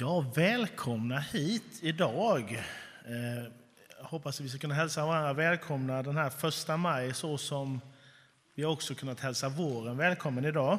Ja, 0.00 0.24
välkomna 0.34 1.18
hit 1.18 1.78
idag. 1.80 2.64
Eh, 3.06 3.52
jag 3.98 4.04
hoppas 4.04 4.40
att 4.40 4.46
vi 4.46 4.48
ska 4.48 4.58
kunna 4.58 4.74
hälsa 4.74 5.06
varandra 5.06 5.32
välkomna 5.32 6.02
den 6.02 6.16
här 6.16 6.30
första 6.30 6.76
maj 6.76 7.14
så 7.14 7.38
som 7.38 7.80
vi 8.54 8.64
också 8.64 8.94
kunnat 8.94 9.20
hälsa 9.20 9.48
våren 9.48 9.96
välkommen 9.96 10.44
idag. 10.44 10.78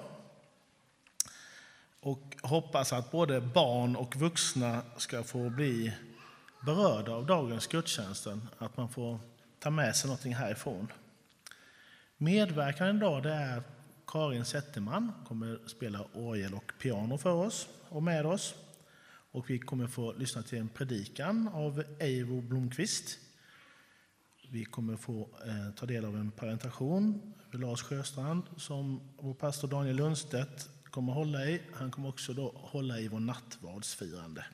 Och 2.00 2.38
hoppas 2.42 2.94
att 2.94 3.12
både 3.12 3.42
barn 3.42 3.96
och 3.96 4.16
vuxna 4.16 4.82
ska 4.98 5.24
få 5.24 5.50
bli 5.50 5.94
berörda 6.66 7.12
av 7.12 7.26
dagens 7.26 7.68
gudstjänsten, 7.68 8.48
att 8.58 8.78
man 8.78 8.90
får 8.90 9.20
ta 9.60 9.70
med 9.70 9.96
sig 9.96 10.08
någonting 10.08 10.36
härifrån. 10.36 10.92
Medverkande 12.18 12.98
idag 12.98 13.24
det 13.24 13.34
är 13.34 13.64
Karin 14.08 14.46
Zetterman, 14.46 15.12
kommer 15.28 15.60
spela 15.68 16.06
orgel 16.14 16.54
och 16.54 16.72
piano 16.82 17.18
för 17.18 17.34
oss 17.34 17.68
och 17.90 18.04
med 18.04 18.26
oss. 18.26 18.56
Och 19.32 19.50
vi 19.50 19.60
kommer 19.60 19.88
få 19.88 20.14
lyssna 20.14 20.42
till 20.42 20.60
en 20.60 20.70
predikan 20.70 21.48
av 21.48 21.84
Eivor 22.00 22.42
Blomqvist. 22.42 23.20
Vi 24.50 24.66
kommer 24.66 24.98
få 24.98 25.30
eh, 25.46 25.76
ta 25.76 25.86
del 25.86 26.06
av 26.06 26.18
en 26.18 26.32
presentation 26.32 27.34
med 27.52 27.62
Lars 27.62 27.82
Sjöstrand 27.82 28.44
som 28.58 29.02
vår 29.18 29.34
pastor 29.34 29.68
Daniel 29.68 29.96
Lundstedt 29.96 30.70
kommer 30.84 31.14
hålla 31.14 31.46
i. 31.46 31.62
Han 31.74 31.92
kommer 31.92 32.10
också 32.10 32.34
då 32.34 32.52
hålla 32.56 33.00
i 33.00 33.08
vår 33.08 33.20
nattvardsfirande. 33.20 34.46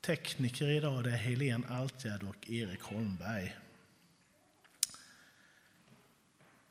Tekniker 0.00 0.68
idag 0.68 1.04
det 1.04 1.10
är 1.10 1.16
Helene 1.16 1.66
Altgärd 1.68 2.22
och 2.22 2.50
Erik 2.50 2.82
Holmberg. 2.82 3.56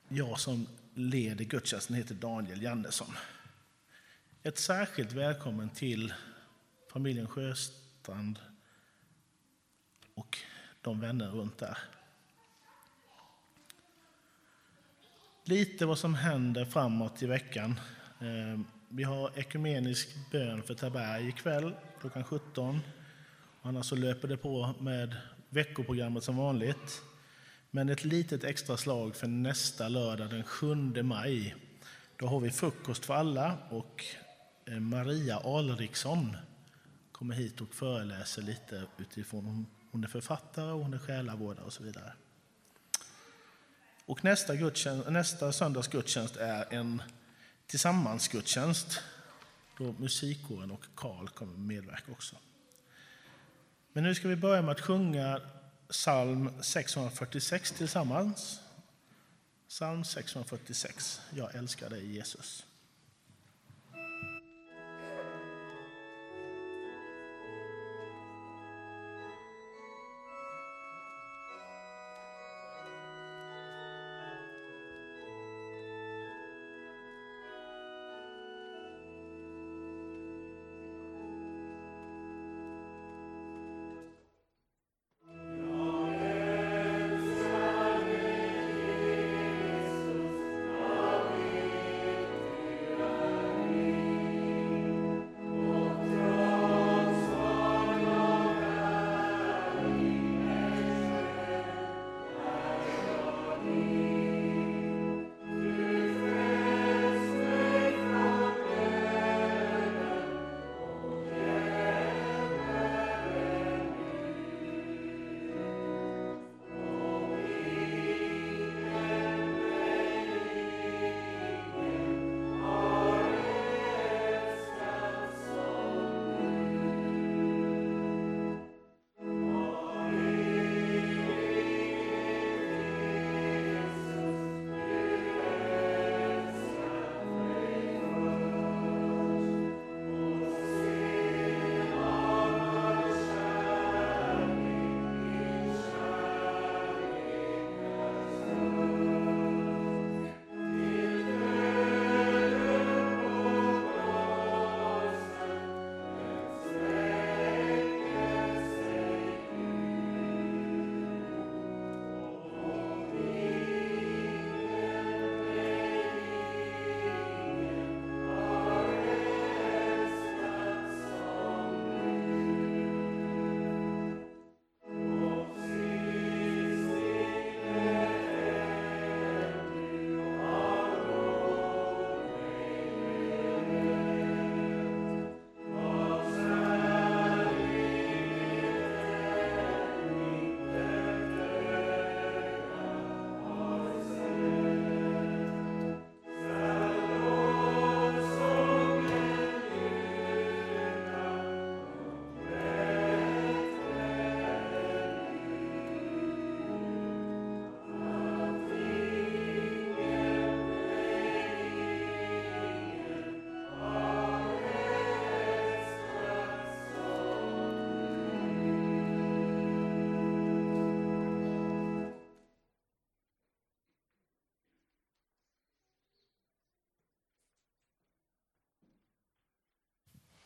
Jag 0.08 0.40
som 0.40 0.68
leder 0.94 1.46
gudstjänsten 1.46 1.96
heter 1.96 2.16
Daniel 2.16 2.62
Jannesson. 2.62 3.14
Ett 4.44 4.58
särskilt 4.58 5.12
välkommen 5.12 5.70
till 5.70 6.14
familjen 6.92 7.28
Sjöstrand 7.28 8.40
och 10.16 10.38
de 10.82 11.00
vänner 11.00 11.30
runt 11.30 11.58
där. 11.58 11.78
Lite 15.44 15.86
vad 15.86 15.98
som 15.98 16.14
händer 16.16 16.66
framåt 16.66 17.24
i 17.24 17.26
veckan. 17.26 17.80
Eh, 18.20 18.60
vi 18.90 19.04
har 19.04 19.32
ekumenisk 19.36 20.10
bön 20.32 20.64
för 20.64 20.74
Taberg 20.74 21.30
ikväll 21.30 21.74
klockan 22.00 22.24
17. 22.24 22.80
Annars 23.62 23.86
så 23.86 23.96
löper 23.96 24.28
det 24.28 24.38
på 24.38 24.74
med 24.80 25.16
veckoprogrammet 25.50 26.24
som 26.24 26.38
vanligt. 26.38 27.02
Men 27.70 27.90
ett 27.90 28.06
litet 28.06 28.44
extra 28.44 28.78
slag 28.78 29.16
för 29.16 29.28
nästa 29.28 29.88
lördag 29.88 30.30
den 30.30 30.44
7 30.44 30.76
maj. 31.04 31.56
Då 32.18 32.28
har 32.28 32.40
vi 32.40 32.52
frukost 32.52 33.06
för 33.06 33.14
alla 33.14 33.58
och 33.70 34.06
eh, 34.66 34.80
Maria 34.80 35.38
Alriksson 35.38 36.38
kommer 37.22 37.36
hit 37.36 37.62
och 37.62 37.76
föreläser 37.76 38.42
lite 38.42 38.84
utifrån 38.98 39.66
hon 39.92 40.04
är 40.04 40.08
författare, 40.08 40.72
och 40.72 40.80
hon 40.80 40.94
är 40.94 40.98
själavårdare 40.98 41.66
och 41.66 41.74
så 41.74 41.84
vidare. 41.84 42.14
Och 44.06 44.24
nästa, 44.24 44.54
nästa 45.10 45.52
söndags 45.52 45.88
gudstjänst 45.88 46.38
är 46.38 46.74
en 46.74 47.02
tillsammansgudstjänst 47.68 49.00
då 49.78 49.96
musikkåren 50.00 50.72
och 50.72 50.86
Karl 50.96 51.28
kommer 51.28 51.58
medverka 51.58 52.12
också. 52.12 52.36
Men 53.94 54.04
nu 54.04 54.16
ska 54.16 54.28
vi 54.28 54.36
börja 54.36 54.62
med 54.62 54.72
att 54.72 54.82
sjunga 54.82 55.42
psalm 55.90 56.62
646 56.62 57.72
tillsammans. 57.72 58.60
Psalm 59.70 60.04
646. 60.04 61.22
Jag 61.36 61.56
älskar 61.56 61.90
dig 61.90 62.16
Jesus. 62.16 62.66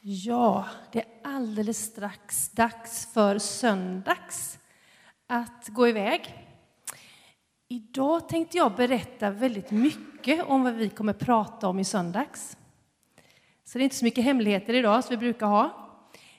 Ja, 0.08 0.66
det 0.92 1.00
är 1.00 1.08
alldeles 1.24 1.86
strax 1.86 2.50
dags 2.50 3.14
för 3.14 3.40
söndags 3.40 4.60
att 5.28 5.68
gå 5.68 5.88
iväg. 5.88 6.48
Idag 7.68 8.30
tänkte 8.30 8.58
jag 8.58 8.76
berätta 8.76 9.30
väldigt 9.32 9.72
mycket 9.72 10.46
om 10.46 10.64
vad 10.64 10.74
vi 10.74 10.90
kommer 10.90 11.14
prata 11.14 11.68
om 11.68 11.80
i 11.80 11.84
söndags. 11.84 12.58
Så 13.64 13.78
det 13.78 13.82
är 13.82 13.84
inte 13.84 13.96
så 13.96 14.06
mycket 14.06 14.24
hemligheter 14.24 14.74
idag 14.74 15.04
som 15.04 15.10
vi 15.10 15.18
brukar 15.18 15.48
ha. 15.48 15.90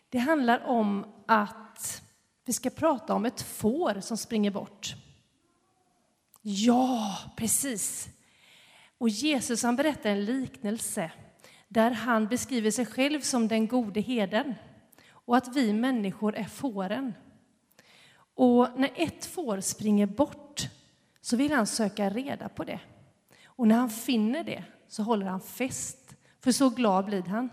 Det 0.08 0.18
handlar 0.18 0.66
om 0.66 1.06
att 1.26 2.02
vi 2.44 2.52
ska 2.52 2.70
prata 2.70 3.14
om 3.14 3.24
ett 3.24 3.42
får 3.42 4.00
som 4.00 4.16
springer 4.16 4.50
bort. 4.50 4.94
Ja, 6.42 7.18
precis. 7.36 8.08
Och 8.98 9.08
Jesus 9.08 9.62
han 9.62 9.76
berättar 9.76 10.10
en 10.10 10.24
liknelse 10.24 11.10
där 11.68 11.90
han 11.90 12.26
beskriver 12.26 12.70
sig 12.70 12.86
själv 12.86 13.20
som 13.20 13.48
den 13.48 13.66
gode 13.66 14.00
heden 14.00 14.54
och 15.10 15.36
att 15.36 15.56
vi 15.56 15.72
människor 15.72 16.34
är 16.34 16.44
fåren. 16.44 17.14
Och 18.34 18.68
när 18.76 18.90
ett 18.94 19.26
får 19.26 19.60
springer 19.60 20.06
bort 20.06 20.68
så 21.20 21.36
vill 21.36 21.52
han 21.52 21.66
söka 21.66 22.10
reda 22.10 22.48
på 22.48 22.64
det. 22.64 22.80
Och 23.44 23.68
när 23.68 23.76
han 23.76 23.90
finner 23.90 24.44
det 24.44 24.64
så 24.88 25.02
håller 25.02 25.26
han 25.26 25.40
fest, 25.40 26.16
för 26.40 26.52
så 26.52 26.70
glad 26.70 27.04
blir 27.04 27.22
han. 27.22 27.50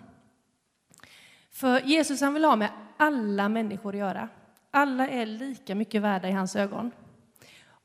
För 1.51 1.79
Jesus 1.79 2.21
han 2.21 2.33
vill 2.33 2.43
ha 2.43 2.55
med 2.55 2.69
alla 2.97 3.49
människor 3.49 3.93
att 3.93 3.99
göra. 3.99 4.29
Alla 4.71 5.07
är 5.07 5.25
lika 5.25 5.75
mycket 5.75 6.01
värda 6.01 6.29
i 6.29 6.31
hans 6.31 6.55
ögon. 6.55 6.91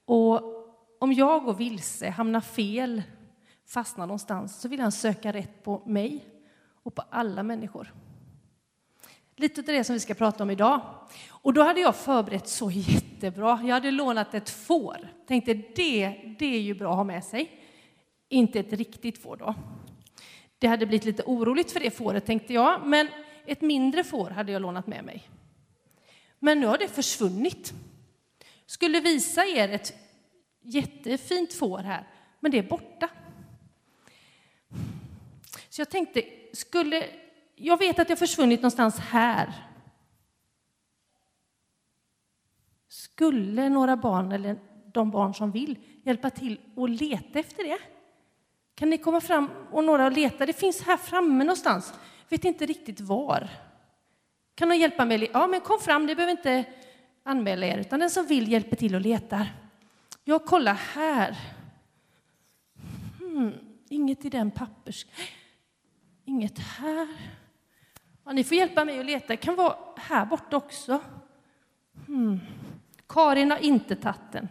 Och 0.04 0.42
om 0.98 1.12
jag 1.12 1.44
går 1.44 1.54
vilse, 1.54 2.10
hamnar 2.10 2.40
fel, 2.40 3.02
fastnar 3.68 4.06
någonstans 4.06 4.60
så 4.60 4.68
vill 4.68 4.80
han 4.80 4.92
söka 4.92 5.32
rätt 5.32 5.62
på 5.62 5.82
mig 5.86 6.24
och 6.82 6.94
på 6.94 7.02
alla 7.10 7.42
människor. 7.42 7.94
Lite 9.36 9.60
av 9.60 9.64
det 9.64 9.84
som 9.84 9.92
vi 9.94 10.00
ska 10.00 10.14
prata 10.14 10.42
om 10.42 10.50
idag. 10.50 10.80
Och 11.28 11.52
då 11.52 11.62
hade 11.62 11.80
jag 11.80 11.96
förberett 11.96 12.48
så 12.48 12.70
jättebra. 12.70 13.60
Jag 13.64 13.74
hade 13.74 13.90
lånat 13.90 14.34
ett 14.34 14.50
får. 14.50 15.12
Tänkte 15.26 15.54
det, 15.54 16.34
det 16.38 16.46
är 16.46 16.60
ju 16.60 16.74
bra 16.74 16.90
att 16.90 16.96
ha 16.96 17.04
med 17.04 17.24
sig. 17.24 17.50
Inte 18.28 18.60
ett 18.60 18.72
riktigt 18.72 19.22
får 19.22 19.36
då. 19.36 19.54
Det 20.58 20.66
hade 20.66 20.86
blivit 20.86 21.04
lite 21.04 21.22
oroligt 21.22 21.72
för 21.72 21.80
det 21.80 21.90
fåret 21.90 22.26
tänkte 22.26 22.54
jag, 22.54 22.86
men 22.86 23.08
ett 23.46 23.60
mindre 23.60 24.04
får 24.04 24.30
hade 24.30 24.52
jag 24.52 24.62
lånat 24.62 24.86
med 24.86 25.04
mig. 25.04 25.28
Men 26.38 26.60
nu 26.60 26.66
har 26.66 26.78
det 26.78 26.88
försvunnit. 26.88 27.72
Skulle 28.66 29.00
visa 29.00 29.44
er 29.44 29.68
ett 29.68 29.94
jättefint 30.62 31.52
får 31.52 31.78
här, 31.78 32.08
men 32.40 32.50
det 32.50 32.58
är 32.58 32.62
borta. 32.62 33.08
Så 35.78 35.82
jag 35.82 35.90
tänkte, 35.90 36.22
skulle 36.52 37.06
jag 37.54 37.78
vet 37.78 37.98
att 37.98 38.08
det 38.08 38.12
har 38.12 38.16
försvunnit 38.16 38.60
någonstans 38.60 38.98
här. 38.98 39.52
Skulle 42.88 43.68
några 43.68 43.96
barn, 43.96 44.32
eller 44.32 44.58
de 44.92 45.10
barn 45.10 45.34
som 45.34 45.50
vill, 45.50 45.78
hjälpa 46.02 46.30
till 46.30 46.60
och 46.74 46.88
leta 46.88 47.38
efter 47.38 47.64
det? 47.64 47.78
Kan 48.74 48.90
ni 48.90 48.98
komma 48.98 49.20
fram 49.20 49.50
och 49.70 49.84
några 49.84 50.06
och 50.06 50.12
leta? 50.12 50.46
Det 50.46 50.52
finns 50.52 50.82
här 50.82 50.96
framme 50.96 51.44
någonstans. 51.44 51.94
Vet 52.28 52.44
inte 52.44 52.66
riktigt 52.66 53.00
var. 53.00 53.48
Kan 54.54 54.68
någon 54.68 54.78
hjälpa 54.78 55.04
mig? 55.04 55.30
Ja, 55.32 55.46
men 55.46 55.60
kom 55.60 55.78
fram. 55.80 56.06
Ni 56.06 56.14
behöver 56.14 56.30
inte 56.30 56.64
anmäla 57.22 57.66
er, 57.66 57.78
utan 57.78 58.00
den 58.00 58.10
som 58.10 58.26
vill 58.26 58.52
hjälper 58.52 58.76
till 58.76 58.94
och 58.94 59.00
letar. 59.00 59.52
Jag 60.24 60.44
kollar 60.44 60.74
här. 60.74 61.36
Hmm, 63.18 63.52
inget 63.88 64.24
i 64.24 64.30
den 64.30 64.50
pappers... 64.50 65.06
Inget 66.28 66.58
här. 66.58 67.08
Ja, 68.24 68.32
ni 68.32 68.44
får 68.44 68.56
hjälpa 68.56 68.84
mig 68.84 69.00
att 69.00 69.06
leta. 69.06 69.26
Det 69.26 69.36
kan 69.36 69.56
vara 69.56 69.76
här 69.96 70.26
borta 70.26 70.56
också. 70.56 71.00
Hmm. 72.06 72.40
Karin 73.06 73.50
har 73.50 73.58
inte 73.58 73.96
tagit 73.96 74.32
den. 74.32 74.48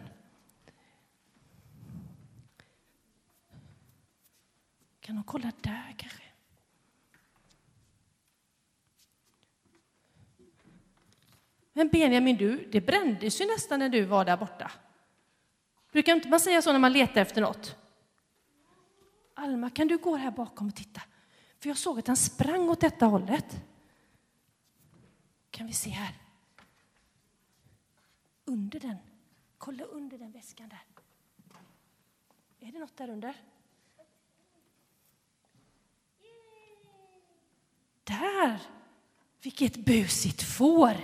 Kan 5.00 5.16
hon 5.16 5.24
kolla 5.24 5.52
där 5.60 5.94
kanske? 5.96 6.22
Men 11.72 11.88
Benjamin, 11.88 12.36
du, 12.36 12.68
det 12.72 12.80
brändes 12.80 13.40
ju 13.40 13.46
nästan 13.46 13.78
när 13.78 13.88
du 13.88 14.04
var 14.04 14.24
där 14.24 14.36
borta. 14.36 14.70
Brukar 15.92 16.12
inte 16.14 16.28
man 16.28 16.40
säga 16.40 16.62
så 16.62 16.72
när 16.72 16.78
man 16.78 16.92
letar 16.92 17.20
efter 17.20 17.40
något? 17.40 17.76
Alma, 19.34 19.70
kan 19.70 19.88
du 19.88 19.98
gå 19.98 20.16
här 20.16 20.30
bakom 20.30 20.66
och 20.66 20.76
titta? 20.76 21.02
För 21.58 21.68
jag 21.68 21.78
såg 21.78 21.98
att 21.98 22.06
han 22.06 22.16
sprang 22.16 22.68
åt 22.68 22.80
detta 22.80 23.06
hållet. 23.06 23.60
Kan 25.50 25.66
vi 25.66 25.72
se 25.72 25.90
här? 25.90 26.14
Under 28.44 28.80
den. 28.80 28.96
Kolla 29.58 29.84
under 29.84 30.18
den 30.18 30.32
väskan 30.32 30.68
där. 30.68 30.84
Är 32.60 32.72
det 32.72 32.78
något 32.78 32.96
där 32.96 33.10
under? 33.10 33.36
Där! 38.04 38.62
Vilket 39.42 39.76
busigt 39.76 40.42
får! 40.42 40.94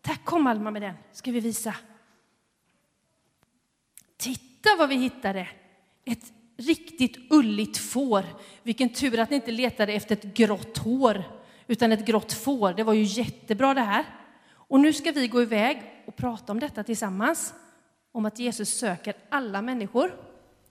Tack, 0.00 0.24
kom 0.24 0.46
Alma 0.46 0.70
med 0.70 0.82
den, 0.82 0.94
ska 1.12 1.32
vi 1.32 1.40
visa. 1.40 1.76
Titta 4.16 4.76
vad 4.78 4.88
vi 4.88 4.96
hittade! 4.96 5.48
Ett 6.04 6.32
riktigt 6.56 7.32
ulligt 7.32 7.78
får. 7.78 8.24
Vilken 8.62 8.88
tur 8.88 9.18
att 9.18 9.30
ni 9.30 9.36
inte 9.36 9.50
letade 9.50 9.92
efter 9.92 10.16
ett 10.16 10.34
grått 10.34 10.78
hår, 10.78 11.24
utan 11.66 11.92
ett 11.92 12.06
grått 12.06 12.32
får. 12.32 12.72
Det 12.72 12.82
var 12.82 12.92
ju 12.92 13.02
jättebra 13.02 13.74
det 13.74 13.80
här. 13.80 14.04
Och 14.52 14.80
nu 14.80 14.92
ska 14.92 15.12
vi 15.12 15.28
gå 15.28 15.42
iväg 15.42 15.82
och 16.06 16.16
prata 16.16 16.52
om 16.52 16.60
detta 16.60 16.84
tillsammans. 16.84 17.54
Om 18.12 18.26
att 18.26 18.38
Jesus 18.38 18.78
söker 18.78 19.14
alla 19.28 19.62
människor. 19.62 20.14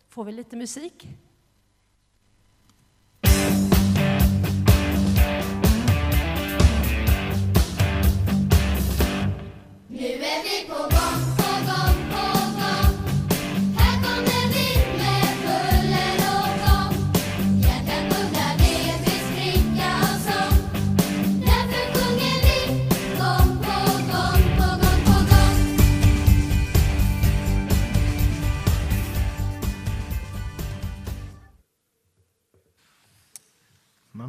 Får 0.10 0.24
vi 0.24 0.32
lite 0.32 0.56
musik? 0.56 1.08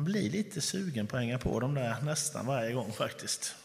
Man 0.02 0.12
blir 0.12 0.30
lite 0.30 0.60
sugen 0.60 1.06
på 1.06 1.16
att 1.16 1.22
hänga 1.22 1.38
på 1.38 1.60
dem 1.60 1.74
där 1.74 1.96
nästan 2.02 2.46
varje 2.46 2.72
gång 2.72 2.92
faktiskt. 2.92 3.56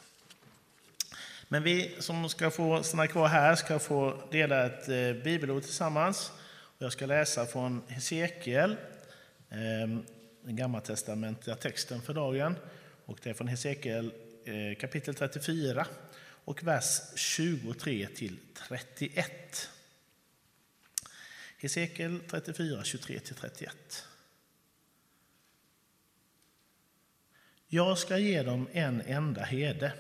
Men 1.48 1.64
vi 1.64 1.96
som 2.00 2.30
ska 2.30 2.52
få 2.52 2.84
stanna 2.84 3.08
kvar 3.08 3.28
här 3.28 3.56
ska 3.56 3.80
få 3.80 4.24
dela 4.32 4.66
ett 4.66 4.90
eh, 4.90 5.24
bibelord 5.24 5.64
tillsammans. 5.64 6.32
Jag 6.78 6.92
ska 6.92 7.06
läsa 7.06 7.46
från 7.46 7.82
Hesekiel, 7.88 8.72
eh, 9.50 9.58
den 10.42 10.56
gammaltestamentliga 10.56 11.56
texten 11.56 12.02
för 12.02 12.14
dagen. 12.14 12.56
Och 13.06 13.20
det 13.24 13.30
är 13.30 13.34
från 13.34 13.48
Hesekiel 13.48 14.14
eh, 14.46 14.80
kapitel 14.80 15.16
34 15.16 15.88
och 16.46 16.64
vers 16.64 17.02
23 17.16 18.08
till 18.16 18.38
31. 18.68 19.70
Hesekiel 21.58 22.20
34, 22.30 22.84
23 22.84 23.20
till 23.20 23.36
31. 23.36 24.08
Jag 27.70 27.98
ska 27.98 28.18
ge 28.18 28.44
dem 28.44 28.68
en 28.72 29.02
enda 29.02 29.42
herde, 29.44 29.94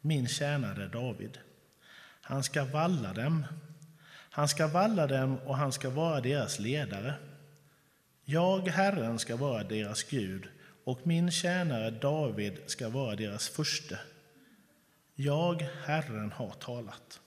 min 0.00 0.28
tjänare 0.28 0.88
David. 0.88 1.38
Han 2.20 2.42
ska 2.42 2.64
valla 2.64 3.12
dem. 3.12 3.46
Han 4.30 4.48
ska 4.48 4.66
valla 4.66 5.06
dem 5.06 5.38
och 5.38 5.56
han 5.56 5.72
ska 5.72 5.90
vara 5.90 6.20
deras 6.20 6.58
ledare. 6.58 7.14
Jag, 8.24 8.68
Herren, 8.68 9.18
ska 9.18 9.36
vara 9.36 9.64
deras 9.64 10.02
Gud 10.02 10.48
och 10.84 11.06
min 11.06 11.30
tjänare 11.30 11.90
David 11.90 12.58
ska 12.66 12.88
vara 12.88 13.16
deras 13.16 13.48
furste. 13.48 13.98
Jag, 15.14 15.68
Herren, 15.84 16.32
har 16.32 16.50
talat. 16.50 17.20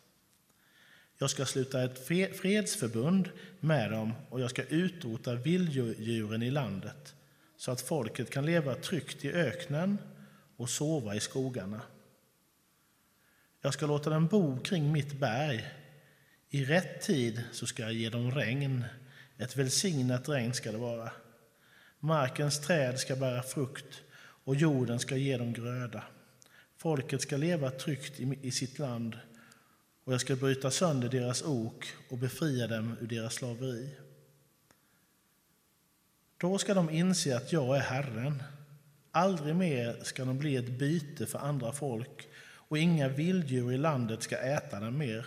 Jag 1.17 1.29
ska 1.29 1.45
sluta 1.45 1.83
ett 1.83 2.07
fredsförbund 2.38 3.29
med 3.60 3.91
dem 3.91 4.13
och 4.29 4.41
jag 4.41 4.50
ska 4.50 4.63
utrota 4.63 5.36
vilddjuren 5.36 6.43
i 6.43 6.51
landet 6.51 7.15
så 7.62 7.72
att 7.72 7.82
folket 7.82 8.30
kan 8.30 8.46
leva 8.46 8.75
tryggt 8.75 9.25
i 9.25 9.32
öknen 9.32 9.98
och 10.58 10.70
sova 10.70 11.15
i 11.15 11.20
skogarna. 11.20 11.82
Jag 13.62 13.74
ska 13.74 13.86
låta 13.86 14.10
dem 14.10 14.27
bo 14.27 14.60
kring 14.60 14.91
mitt 14.91 15.20
berg. 15.20 15.65
I 16.50 16.65
rätt 16.65 17.01
tid 17.01 17.44
så 17.51 17.68
ska 17.68 17.84
jag 17.84 17.94
ge 17.94 18.10
dem 18.10 18.32
regn. 18.32 18.84
Ett 19.38 19.58
välsignat 19.58 20.30
regn 20.30 20.53
ska 20.53 20.72
det 20.72 20.77
vara. 20.77 21.12
Markens 22.00 22.60
träd 22.62 23.00
ska 23.00 23.15
bära 23.15 23.44
frukt 23.44 24.01
och 24.44 24.56
jorden 24.56 25.00
ska 25.00 25.15
ge 25.15 25.38
dem 25.38 25.53
gröda. 25.53 26.03
Folket 26.77 27.22
ska 27.22 27.38
leva 27.38 27.72
tryggt 27.72 28.20
i 28.20 28.39
i 28.41 28.51
sitt 28.51 28.80
land 28.80 29.18
och 30.03 30.13
jag 30.13 30.22
ska 30.22 30.36
bryta 30.36 30.72
sönder 30.72 31.10
deras 31.10 31.44
ok 31.44 31.86
och 32.10 32.18
befria 32.18 32.68
dem 32.68 32.98
ur 33.01 33.08
deras 33.08 33.34
slaveri. 33.34 33.96
Då 36.41 36.57
ska 36.57 36.74
de 36.74 36.89
inse 36.89 37.38
att 37.38 37.53
jag 37.53 37.77
är 37.77 37.81
Herren 37.81 38.43
Aldrig 39.12 39.55
mer 39.55 40.03
ska 40.03 40.25
de 40.25 40.38
bli 40.38 40.55
ett 40.55 40.69
byte 40.69 41.25
för 41.25 41.39
andra 41.39 41.71
folk 41.71 42.27
och 42.53 42.77
inga 42.77 43.07
vilddjur 43.07 43.71
i 43.71 43.77
landet 43.77 44.24
ska 44.24 44.38
äta 44.38 44.79
dem 44.79 44.98
mer. 44.98 45.25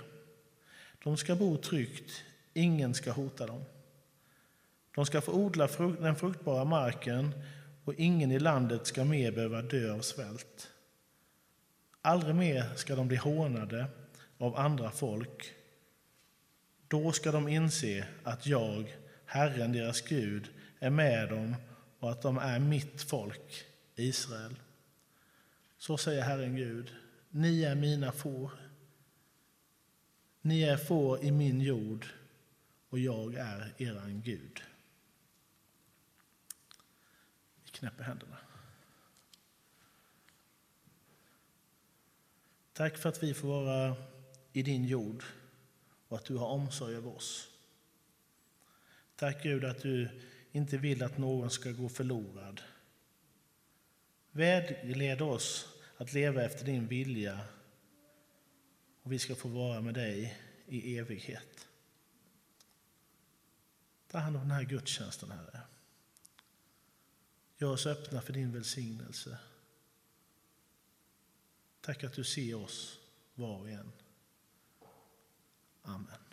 De 1.04 1.16
ska 1.16 1.34
bo 1.34 1.56
tryggt, 1.56 2.22
ingen 2.54 2.94
ska 2.94 3.12
hota 3.12 3.46
dem. 3.46 3.64
De 4.94 5.06
ska 5.06 5.20
få 5.20 5.32
odla 5.32 5.68
den 6.00 6.16
fruktbara 6.16 6.64
marken 6.64 7.30
och 7.84 7.94
ingen 7.94 8.30
i 8.30 8.38
landet 8.38 8.86
ska 8.86 9.04
mer 9.04 9.32
behöva 9.32 9.62
dö 9.62 9.92
av 9.92 10.00
svält. 10.00 10.70
Aldrig 12.02 12.34
mer 12.34 12.64
ska 12.76 12.96
de 12.96 13.08
bli 13.08 13.16
hånade 13.16 13.86
av 14.38 14.56
andra 14.56 14.90
folk. 14.90 15.52
Då 16.88 17.12
ska 17.12 17.32
de 17.32 17.48
inse 17.48 18.06
att 18.22 18.46
jag, 18.46 18.96
Herren 19.24 19.72
deras 19.72 20.00
Gud, 20.00 20.48
är 20.84 20.90
med 20.90 21.28
dem 21.28 21.56
och 21.98 22.10
att 22.10 22.22
de 22.22 22.38
är 22.38 22.58
mitt 22.58 23.02
folk, 23.02 23.64
Israel. 23.94 24.54
Så 25.78 25.98
säger 25.98 26.22
Herren 26.22 26.56
Gud, 26.56 26.94
ni 27.30 27.62
är 27.62 27.74
mina 27.74 28.12
får. 28.12 28.50
Ni 30.40 30.62
är 30.62 30.76
får 30.76 31.24
i 31.24 31.30
min 31.30 31.60
jord 31.60 32.06
och 32.88 32.98
jag 32.98 33.34
är 33.34 33.74
eran 33.78 34.22
Gud. 34.22 34.62
Vi 37.64 37.70
knäpper 37.70 38.04
händerna. 38.04 38.36
Tack 42.72 42.98
för 42.98 43.08
att 43.08 43.22
vi 43.22 43.34
får 43.34 43.48
vara 43.48 43.96
i 44.52 44.62
din 44.62 44.84
jord 44.84 45.24
och 46.08 46.16
att 46.16 46.24
du 46.24 46.36
har 46.36 46.46
omsorg 46.46 46.96
över 46.96 47.16
oss. 47.16 47.50
Tack 49.16 49.42
Gud 49.42 49.64
att 49.64 49.82
du 49.82 50.08
inte 50.54 50.78
vill 50.78 51.02
att 51.02 51.18
någon 51.18 51.50
ska 51.50 51.70
gå 51.72 51.88
förlorad. 51.88 52.60
Vägled 54.30 55.22
oss 55.22 55.68
att 55.96 56.12
leva 56.12 56.42
efter 56.42 56.64
din 56.64 56.86
vilja 56.86 57.40
och 59.02 59.12
vi 59.12 59.18
ska 59.18 59.34
få 59.34 59.48
vara 59.48 59.80
med 59.80 59.94
dig 59.94 60.38
i 60.66 60.98
evighet. 60.98 61.68
Ta 64.08 64.18
hand 64.18 64.36
om 64.36 64.42
den 64.42 64.50
här 64.50 64.64
gudstjänsten, 64.64 65.30
Herre. 65.30 65.60
Gör 67.56 67.72
oss 67.72 67.86
öppna 67.86 68.22
för 68.22 68.32
din 68.32 68.52
välsignelse. 68.52 69.38
Tack 71.80 72.04
att 72.04 72.12
du 72.12 72.24
ser 72.24 72.54
oss 72.54 72.98
var 73.34 73.58
och 73.58 73.70
en. 73.70 73.92
Amen. 75.82 76.23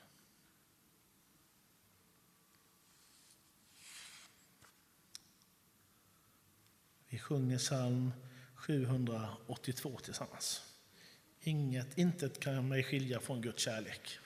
Vi 7.11 7.19
sjunger 7.19 7.57
psalm 7.57 8.11
782 8.55 9.97
tillsammans. 10.03 10.61
Inget, 11.41 11.97
intet 11.97 12.39
kan 12.39 12.67
mig 12.67 12.83
skilja 12.83 13.19
från 13.19 13.41
Guds 13.41 13.63
kärlek. 13.63 14.19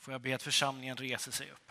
Får 0.00 0.14
jag 0.14 0.20
be 0.20 0.34
att 0.34 0.42
församlingen 0.42 0.96
reser 0.96 1.32
sig 1.32 1.50
upp. 1.50 1.70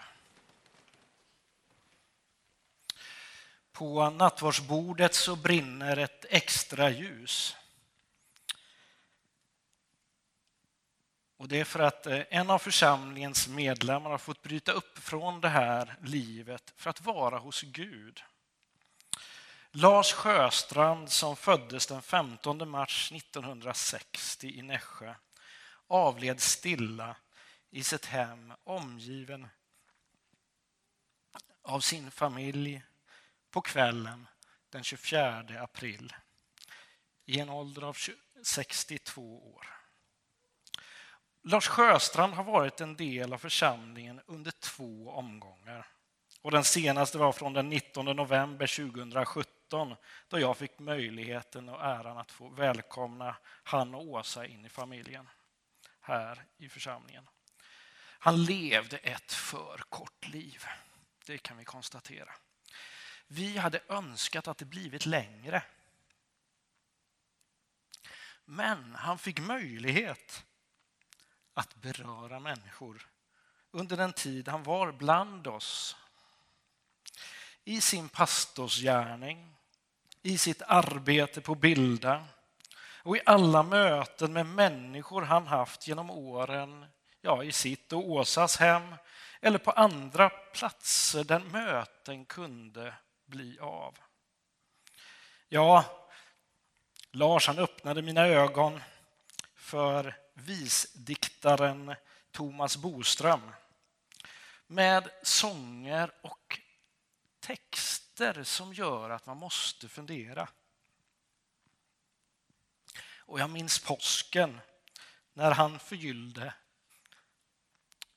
På 3.71 4.09
nattvardsbordet 4.09 5.13
så 5.15 5.35
brinner 5.35 5.97
ett 5.97 6.25
extra 6.29 6.89
ljus. 6.89 7.55
Och 11.37 11.47
det 11.47 11.59
är 11.59 11.63
för 11.63 11.79
att 11.79 12.07
eh, 12.07 12.21
en 12.29 12.49
av 12.49 12.59
församlingens 12.59 13.47
medlemmar 13.47 14.09
har 14.09 14.17
fått 14.17 14.41
bryta 14.41 14.71
upp 14.71 14.97
från 14.99 15.41
det 15.41 15.49
här 15.49 15.95
livet 16.01 16.73
för 16.75 16.89
att 16.89 17.01
vara 17.01 17.37
hos 17.37 17.61
Gud. 17.61 18.23
Lars 19.71 20.13
Sjöstrand 20.13 21.11
som 21.11 21.35
föddes 21.35 21.87
den 21.87 22.01
15 22.01 22.69
mars 22.69 23.11
1960 23.11 24.47
i 24.47 24.61
Nässjö 24.61 25.15
avled 25.87 26.41
stilla 26.41 27.15
i 27.69 27.83
sitt 27.83 28.05
hem 28.05 28.53
omgiven 28.63 29.47
av 31.61 31.79
sin 31.79 32.11
familj 32.11 32.83
på 33.51 33.61
kvällen 33.61 34.27
den 34.69 34.83
24 34.83 35.45
april 35.61 36.13
i 37.25 37.39
en 37.39 37.49
ålder 37.49 37.81
av 37.81 37.97
62 38.43 39.53
år. 39.53 39.67
Lars 41.43 41.67
Sjöstrand 41.67 42.33
har 42.33 42.43
varit 42.43 42.81
en 42.81 42.95
del 42.95 43.33
av 43.33 43.37
församlingen 43.37 44.21
under 44.25 44.51
två 44.51 45.09
omgångar. 45.09 45.87
Och 46.41 46.51
den 46.51 46.63
senaste 46.63 47.17
var 47.17 47.31
från 47.31 47.53
den 47.53 47.69
19 47.69 48.05
november 48.05 48.91
2017 48.91 49.95
då 50.27 50.39
jag 50.39 50.57
fick 50.57 50.79
möjligheten 50.79 51.69
och 51.69 51.83
äran 51.83 52.17
att 52.17 52.31
få 52.31 52.49
välkomna 52.49 53.35
han 53.63 53.95
och 53.95 54.07
Åsa 54.07 54.45
in 54.45 54.65
i 54.65 54.69
familjen 54.69 55.29
här 56.01 56.45
i 56.57 56.69
församlingen. 56.69 57.27
Han 58.19 58.43
levde 58.43 58.97
ett 58.97 59.33
för 59.33 59.77
kort 59.89 60.27
liv. 60.27 60.65
Det 61.25 61.37
kan 61.37 61.57
vi 61.57 61.65
konstatera. 61.65 62.31
Vi 63.27 63.57
hade 63.57 63.81
önskat 63.89 64.47
att 64.47 64.57
det 64.57 64.65
blivit 64.65 65.05
längre. 65.05 65.63
Men 68.45 68.95
han 68.95 69.19
fick 69.19 69.39
möjlighet 69.39 70.43
att 71.53 71.75
beröra 71.75 72.39
människor 72.39 73.07
under 73.71 73.97
den 73.97 74.13
tid 74.13 74.47
han 74.47 74.63
var 74.63 74.91
bland 74.91 75.47
oss. 75.47 75.95
I 77.63 77.81
sin 77.81 78.09
pastorsgärning, 78.09 79.55
i 80.21 80.37
sitt 80.37 80.61
arbete 80.61 81.41
på 81.41 81.55
Bilda 81.55 82.25
och 82.81 83.17
i 83.17 83.21
alla 83.25 83.63
möten 83.63 84.33
med 84.33 84.45
människor 84.45 85.21
han 85.21 85.47
haft 85.47 85.87
genom 85.87 86.09
åren 86.09 86.85
ja, 87.21 87.43
i 87.43 87.51
sitt 87.51 87.93
och 87.93 88.09
Åsas 88.09 88.57
hem 88.57 88.95
eller 89.41 89.57
på 89.57 89.71
andra 89.71 90.29
platser 90.29 91.23
där 91.23 91.39
möten 91.39 92.25
kunde 92.25 92.93
bli 93.25 93.59
av. 93.59 93.97
Ja, 95.49 95.85
Lars 97.11 97.47
han 97.47 97.59
öppnade 97.59 98.01
mina 98.01 98.27
ögon 98.27 98.81
för 99.55 100.17
visdiktaren 100.33 101.95
Thomas 102.31 102.77
Boström 102.77 103.51
med 104.67 105.09
sånger 105.23 106.11
och 106.21 106.59
texter 107.39 108.43
som 108.43 108.73
gör 108.73 109.09
att 109.09 109.25
man 109.25 109.37
måste 109.37 109.89
fundera. 109.89 110.49
Och 113.17 113.39
jag 113.39 113.49
minns 113.49 113.79
påsken 113.79 114.61
när 115.33 115.51
han 115.51 115.79
förgyllde 115.79 116.53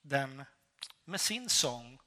den 0.02 0.44
med 1.04 1.20
sin 1.20 1.48
sång 1.48 1.98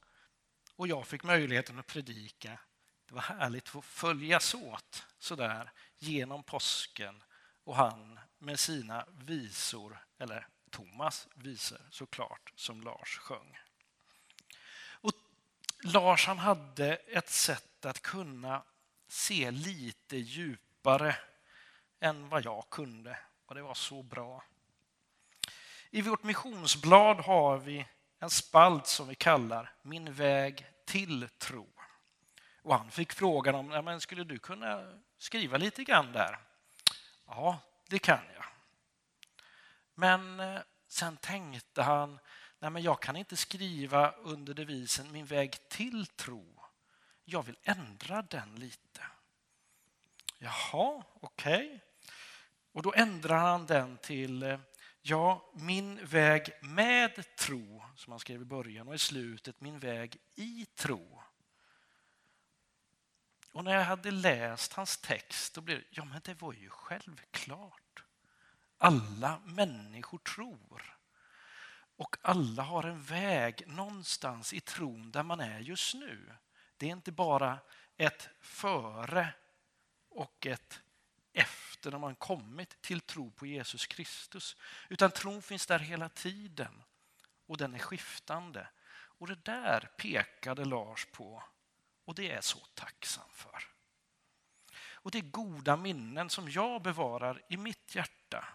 och 0.76 0.88
jag 0.88 1.08
fick 1.08 1.24
möjligheten 1.24 1.80
att 1.80 1.88
predika. 1.88 2.60
Det 3.08 3.14
var 3.14 3.22
härligt 3.22 3.64
att 3.64 3.70
få 3.70 3.82
följas 3.82 4.54
åt 4.54 5.06
sådär 5.20 5.72
genom 5.98 6.44
påsken 6.44 7.24
och 7.64 7.76
han 7.76 8.20
med 8.38 8.60
sina 8.60 9.06
visor, 9.12 10.06
eller 10.18 10.48
Thomas 10.70 11.28
visor 11.36 11.82
såklart, 11.90 12.54
som 12.56 12.82
Lars 12.82 13.18
sjöng. 13.18 13.58
Och 14.92 15.12
Lars 15.84 16.28
han 16.28 16.40
hade 16.40 16.96
ett 16.96 17.30
sätt 17.30 17.86
att 17.86 18.02
kunna 18.02 18.64
se 19.08 19.52
lite 19.52 20.18
djupare 20.18 21.16
än 22.00 22.30
vad 22.30 22.46
jag 22.46 22.70
kunde 22.70 23.18
och 23.46 23.56
det 23.56 23.62
var 23.62 23.74
så 23.74 24.04
bra. 24.04 24.44
I 25.96 26.02
vårt 26.02 26.24
missionsblad 26.24 27.18
har 27.18 27.58
vi 27.58 27.88
en 28.20 28.30
spalt 28.30 28.88
som 28.88 29.08
vi 29.08 29.16
kallar 29.16 29.74
Min 29.82 30.14
väg 30.14 30.66
till 30.86 31.30
tro. 31.38 31.68
Och 32.62 32.78
han 32.78 32.92
fick 32.92 33.14
frågan 33.14 33.56
om, 33.56 33.68
men 33.68 34.02
skulle 34.02 34.24
du 34.24 34.40
kunna 34.40 35.02
skriva 35.18 35.58
lite 35.58 35.84
grann 35.84 36.12
där? 36.12 36.40
Ja, 37.26 37.60
det 37.90 38.00
kan 38.00 38.20
jag. 38.36 38.46
Men 39.94 40.40
eh, 40.40 40.60
sen 40.88 41.18
tänkte 41.18 41.82
han, 41.82 42.20
nej 42.60 42.70
men 42.70 42.84
jag 42.84 43.02
kan 43.02 43.16
inte 43.16 43.38
skriva 43.38 44.12
under 44.12 44.54
devisen 44.54 45.12
Min 45.12 45.26
väg 45.26 45.70
till 45.70 46.06
tro. 46.06 46.64
Jag 47.24 47.44
vill 47.44 47.58
ändra 47.64 48.22
den 48.22 48.56
lite. 48.56 49.02
Jaha, 50.38 51.04
okej. 51.22 51.66
Okay. 51.66 51.80
Och 52.72 52.82
då 52.82 52.94
ändrar 52.94 53.38
han 53.38 53.66
den 53.66 53.98
till 53.98 54.44
eh, 54.44 54.60
Ja, 55.08 55.52
min 55.54 56.06
väg 56.06 56.52
med 56.62 57.36
tro, 57.36 57.84
som 57.96 58.12
han 58.12 58.20
skrev 58.20 58.42
i 58.42 58.46
början, 58.46 58.88
och 58.88 58.96
i 58.96 59.00
slutet 59.00 59.62
min 59.62 59.80
väg 59.80 60.18
i 60.36 60.66
tro. 60.76 61.22
Och 63.52 63.64
när 63.64 63.76
jag 63.76 63.84
hade 63.84 64.12
läst 64.12 64.74
hans 64.74 64.98
text, 64.98 65.56
då 65.56 65.62
blev 65.62 65.78
det, 65.78 65.86
ja 65.90 66.06
men 66.06 66.22
det 66.24 66.42
var 66.42 66.54
ju 66.54 66.70
självklart. 66.70 68.04
Alla 68.78 69.42
människor 69.46 70.18
tror. 70.18 70.98
Och 71.96 72.18
alla 72.22 72.64
har 72.64 72.84
en 72.84 73.04
väg 73.04 73.68
någonstans 73.68 74.54
i 74.54 74.60
tron 74.60 75.12
där 75.12 75.24
man 75.24 75.40
är 75.40 75.60
just 75.60 75.94
nu. 75.94 76.36
Det 76.78 76.86
är 76.86 76.92
inte 76.92 77.12
bara 77.12 77.60
ett 77.98 78.30
före 78.40 79.34
och 80.10 80.48
ett 80.48 80.82
efter 81.86 81.92
när 81.92 82.00
man 82.00 82.16
kommit 82.16 82.82
till 82.82 83.02
tro 83.02 83.32
på 83.32 83.46
Jesus 83.46 83.86
Kristus. 83.86 84.56
Utan 84.90 85.12
tron 85.12 85.42
finns 85.42 85.66
där 85.66 85.80
hela 85.80 86.10
tiden 86.10 86.84
och 87.48 87.58
den 87.58 87.74
är 87.74 87.80
skiftande. 87.80 88.68
Och 89.20 89.28
det 89.28 89.46
där 89.46 89.90
pekade 89.98 90.66
Lars 90.66 91.06
på 91.06 91.44
och 92.06 92.16
det 92.16 92.32
är 92.32 92.36
jag 92.36 92.44
så 92.44 92.60
tacksam 92.74 93.30
för. 93.32 93.64
Och 95.04 95.12
det 95.12 95.18
är 95.18 95.32
goda 95.32 95.78
minnen 95.78 96.30
som 96.30 96.50
jag 96.50 96.82
bevarar 96.82 97.42
i 97.50 97.58
mitt 97.58 97.96
hjärta. 97.96 98.46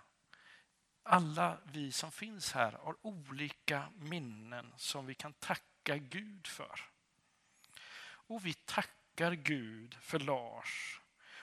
Alla 1.02 1.59
vi 1.64 1.92
som 1.92 2.12
finns 2.12 2.52
här 2.52 2.72
har 2.72 2.96
olika 3.02 3.88
minnen 3.96 4.72
som 4.76 5.07
vi 5.07 5.14
kan 5.14 5.33
tacka 5.33 5.96
Gud 5.96 6.46
för. 6.46 6.81
Och 8.28 8.46
vi 8.46 8.55
tackar 8.55 9.33
Gud 9.33 9.94
för 10.00 10.18
Lars 10.18 11.00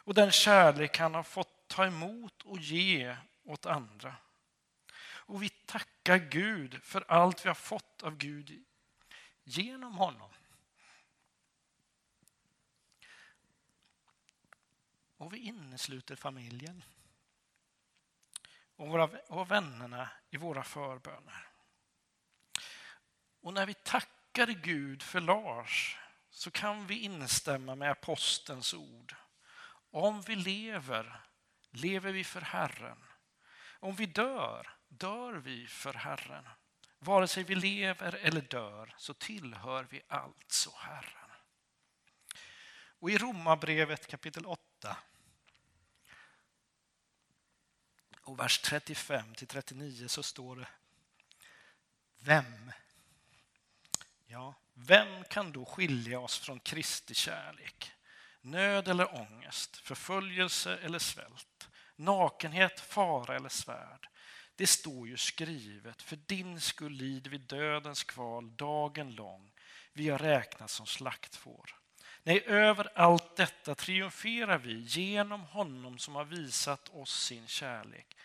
och 0.07 0.13
den 0.13 0.31
kärlek 0.31 0.97
han 0.97 1.15
har 1.15 1.23
fått 1.23 1.56
ta 1.77 1.85
emot 1.85 2.41
och 2.41 2.59
ge 2.59 3.17
åt 3.43 3.65
andra. 3.65 4.15
Och 4.99 5.43
vi 5.43 5.49
tackar 5.49 6.17
Gud 6.17 6.83
för 6.83 7.11
allt 7.11 7.45
vi 7.45 7.49
har 7.49 7.55
fått 7.55 8.03
av 8.03 8.17
Gud 8.17 8.65
genom 9.43 9.95
honom. 9.95 10.31
Och 15.17 15.33
vi 15.33 15.37
innesluter 15.37 16.15
familjen 16.15 16.83
och, 18.75 18.87
våra, 18.87 19.03
och 19.27 19.51
vännerna 19.51 20.09
i 20.29 20.37
våra 20.37 20.63
förböner. 20.63 21.47
Och 23.41 23.53
när 23.53 23.65
vi 23.65 23.73
tackar 23.73 24.47
Gud 24.47 25.03
för 25.03 25.21
Lars 25.21 25.97
så 26.29 26.51
kan 26.51 26.87
vi 26.87 26.99
instämma 26.99 27.75
med 27.75 27.91
apostelns 27.91 28.73
ord. 28.73 29.15
Om 29.91 30.21
vi 30.21 30.35
lever, 30.35 31.26
lever 31.77 32.11
vi 32.11 32.23
för 32.23 32.41
Herren. 32.41 33.03
Om 33.79 33.95
vi 33.95 34.05
dör, 34.05 34.77
dör 34.87 35.33
vi 35.33 35.67
för 35.67 35.93
Herren. 35.93 36.49
Vare 36.99 37.27
sig 37.27 37.43
vi 37.43 37.55
lever 37.55 38.15
eller 38.15 38.41
dör 38.41 38.95
så 38.97 39.13
tillhör 39.13 39.87
vi 39.89 40.01
alltså 40.07 40.71
Herren. 40.77 41.31
Och 42.99 43.11
i 43.11 43.17
Romarbrevet 43.17 44.07
kapitel 44.07 44.45
8 44.45 44.97
och 48.21 48.39
vers 48.39 48.59
35 48.59 49.35
till 49.35 49.47
39 49.47 50.07
så 50.07 50.23
står 50.23 50.55
det 50.55 50.67
Vem? 52.19 52.71
Ja, 54.25 54.55
vem 54.73 55.23
kan 55.23 55.51
då 55.51 55.65
skilja 55.65 56.19
oss 56.19 56.39
från 56.39 56.59
Kristi 56.59 57.13
kärlek? 57.13 57.97
nöd 58.47 58.87
eller 58.87 59.15
ångest, 59.15 59.77
förföljelse 59.77 60.77
eller 60.77 60.99
svält, 60.99 61.46
nakenhet, 61.97 62.79
fara 62.79 63.35
eller 63.35 63.49
svärd. 63.49 64.07
Det 64.55 64.67
står 64.67 65.07
ju 65.07 65.17
skrivet, 65.17 66.01
för 66.01 66.15
din 66.15 66.61
skull 66.61 66.91
lider 66.91 67.31
vi 67.31 67.37
dödens 67.37 68.03
kval 68.03 68.55
dagen 68.55 69.11
lång. 69.11 69.51
Vi 69.93 70.09
har 70.09 70.17
räknats 70.17 70.73
som 70.73 70.85
slaktfår. 70.85 71.75
Nej, 72.23 72.43
över 72.45 72.89
allt 72.95 73.35
detta 73.35 73.75
triumferar 73.75 74.57
vi 74.57 74.79
genom 74.79 75.41
honom 75.41 75.97
som 75.97 76.15
har 76.15 76.25
visat 76.25 76.89
oss 76.89 77.23
sin 77.23 77.47
kärlek. 77.47 78.17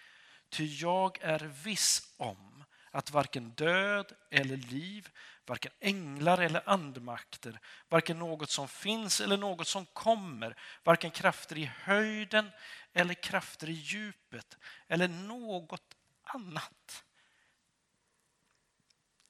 Ty 0.49 0.65
jag 0.65 1.19
är 1.23 1.39
viss 1.65 2.15
om 2.17 2.65
att 2.91 3.11
varken 3.11 3.51
död 3.51 4.13
eller 4.31 4.57
liv, 4.57 5.09
varken 5.47 5.73
änglar 5.81 6.39
eller 6.39 6.69
andmakter, 6.69 7.59
varken 7.89 8.19
något 8.19 8.51
som 8.51 8.69
finns 8.69 9.21
eller 9.21 9.37
något 9.37 9.69
som 9.69 9.87
kommer, 9.87 10.57
varken 10.85 11.11
krafter 11.11 11.59
i 11.59 11.71
höjden 11.77 12.51
eller 12.93 13.15
krafter 13.15 13.69
i 13.69 13.73
djupet 13.73 14.59
eller 14.87 15.09
något 15.09 15.97
annat 16.23 17.05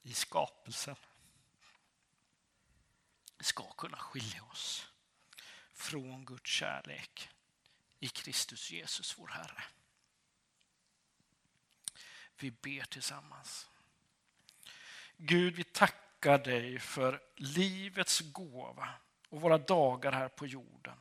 i 0.03 0.15
skapelsen 0.15 0.97
ska 3.41 3.73
kunna 3.73 3.97
skilja 3.97 4.43
oss 4.43 4.89
från 5.73 6.25
Guds 6.25 6.51
kärlek 6.51 7.29
i 7.99 8.09
Kristus 8.09 8.71
Jesus, 8.71 9.19
vår 9.19 9.29
Herre. 9.29 9.65
Vi 12.37 12.51
ber 12.51 12.85
tillsammans. 12.85 13.71
Gud, 15.17 15.57
vi 15.57 15.65
tackar 15.65 16.39
dig 16.39 16.79
för 16.79 17.23
livets 17.37 18.21
gåva 18.21 18.89
och 19.29 19.41
våra 19.41 19.59
dagar 19.59 20.13
här 20.13 20.29
på 20.29 20.47
jorden. 20.47 20.99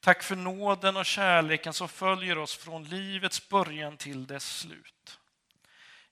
Tack 0.00 0.22
för 0.22 0.36
nåden 0.36 0.96
och 0.96 1.06
kärleken 1.06 1.72
som 1.72 1.88
följer 1.88 2.38
oss 2.38 2.56
från 2.56 2.84
livets 2.84 3.48
början 3.48 3.96
till 3.96 4.26
dess 4.26 4.58
slut. 4.58 5.18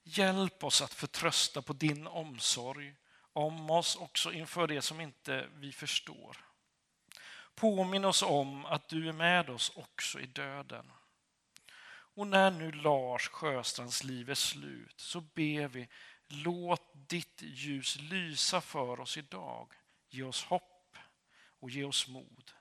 Hjälp 0.03 0.65
oss 0.65 0.83
att 0.83 0.95
förtrösta 0.95 1.63
på 1.63 1.73
din 1.73 2.07
omsorg 2.07 2.95
om 3.33 3.71
oss 3.71 3.97
också 3.97 4.33
inför 4.33 4.67
det 4.67 4.83
som 4.83 5.01
inte 5.01 5.49
vi 5.55 5.73
förstår. 5.73 6.37
Påminn 7.55 8.05
oss 8.05 8.23
om 8.23 8.65
att 8.65 8.89
du 8.89 9.09
är 9.09 9.13
med 9.13 9.51
oss 9.51 9.73
också 9.77 10.21
i 10.21 10.27
döden. 10.27 10.93
Och 12.15 12.27
när 12.27 12.51
nu 12.51 12.73
Lars 12.73 13.29
Sjöstrands 13.29 14.05
liv 14.05 14.31
är 14.31 14.35
slut 14.35 15.01
så 15.01 15.21
ber 15.21 15.69
vi 15.69 15.89
Låt 16.29 16.91
ditt 16.93 17.43
ljus 17.43 17.97
lysa 17.97 18.61
för 18.61 19.01
oss 19.01 19.17
idag. 19.17 19.73
Ge 20.09 20.23
oss 20.23 20.45
hopp 20.45 20.97
och 21.61 21.71
ge 21.71 21.85
oss 21.85 22.09
mod. 22.09 22.53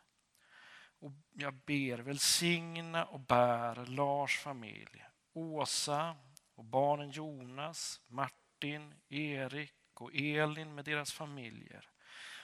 Och 1.00 1.12
jag 1.34 1.54
ber 1.54 1.98
välsigna 1.98 3.06
och 3.06 3.20
bär 3.20 3.86
Lars 3.86 4.40
familj. 4.40 5.06
Åsa 5.34 6.16
och 6.56 6.66
barnen 6.66 7.12
Jonas, 7.12 8.02
Martin, 8.08 8.94
Erik 9.10 9.74
och 9.94 10.16
Elin 10.16 10.76
med 10.76 10.86
deras 10.86 11.14
familjer. 11.14 11.90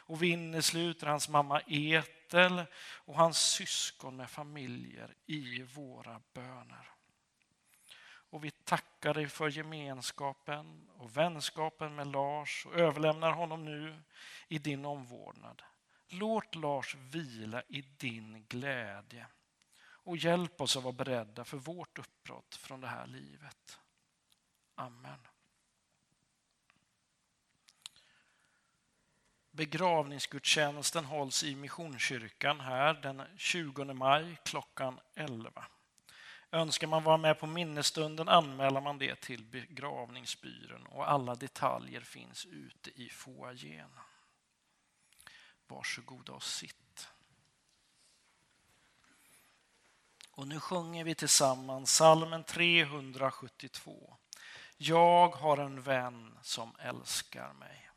Och 0.06 0.24
vi 0.24 0.30
innesluter 0.30 1.08
hans 1.08 1.30
mamma 1.30 1.62
Etel 1.68 2.63
och 3.06 3.16
hans 3.16 3.38
syskon 3.38 4.16
med 4.16 4.30
familjer 4.30 5.16
i 5.26 5.63
våra 5.63 6.22
böner. 6.34 6.89
Och 8.34 8.44
vi 8.44 8.52
tackar 8.52 9.13
dig 9.13 9.28
för 9.28 9.50
gemenskapen 9.50 10.89
och 10.89 11.18
vänskapen 11.18 11.96
med 11.96 12.08
Lars 12.08 12.66
och 12.66 12.80
överlämnar 12.80 13.32
honom 13.32 13.66
nu 13.66 14.04
i 14.48 14.58
din 14.58 14.86
omvårdnad. 14.86 15.62
Låt 16.13 16.56
Lars 16.56 16.95
vila 16.95 17.63
i 17.67 17.82
din 17.82 18.45
glädje 18.49 19.28
och 19.84 20.17
hjälp 20.17 20.62
oss 20.62 20.78
att 20.78 20.84
vara 20.84 20.93
beredda 20.93 21.43
för 21.43 21.58
vårt 21.58 21.99
uppbrott 21.99 22.56
från 22.56 22.82
det 22.82 22.88
här 22.88 23.08
livet. 23.08 23.80
Amen. 24.76 25.28
Begravningsgudstjänsten 29.52 31.06
hålls 31.06 31.43
i 31.43 31.56
Missionskyrkan 31.56 32.60
här 32.60 32.93
den 32.93 33.23
20 33.38 33.93
maj 33.93 34.38
klockan 34.45 34.99
11. 35.15 35.65
Önskar 36.52 36.88
man 36.88 37.04
vara 37.04 37.17
med 37.17 37.39
på 37.39 37.47
minnesstunden 37.47 38.30
anmäler 38.30 38.82
man 38.82 38.97
det 38.97 39.21
till 39.21 39.43
begravningsbyrån 39.43 40.86
och 40.86 41.12
alla 41.12 41.36
detaljer 41.36 42.02
finns 42.02 42.45
ute 42.45 43.02
i 43.02 43.10
foajén. 43.10 43.89
Varsågoda 45.74 46.34
och 46.34 46.44
sitt. 46.44 47.08
Och 50.32 50.48
nu 50.48 50.60
sjunger 50.60 51.04
vi 51.04 51.16
tillsammans 51.16 51.96
salmen 51.96 52.44
372. 52.44 54.18
Jag 54.78 55.30
har 55.30 55.58
en 55.58 55.82
vän 55.82 56.38
som 56.42 56.76
älskar 56.80 57.54
mig. 57.54 57.90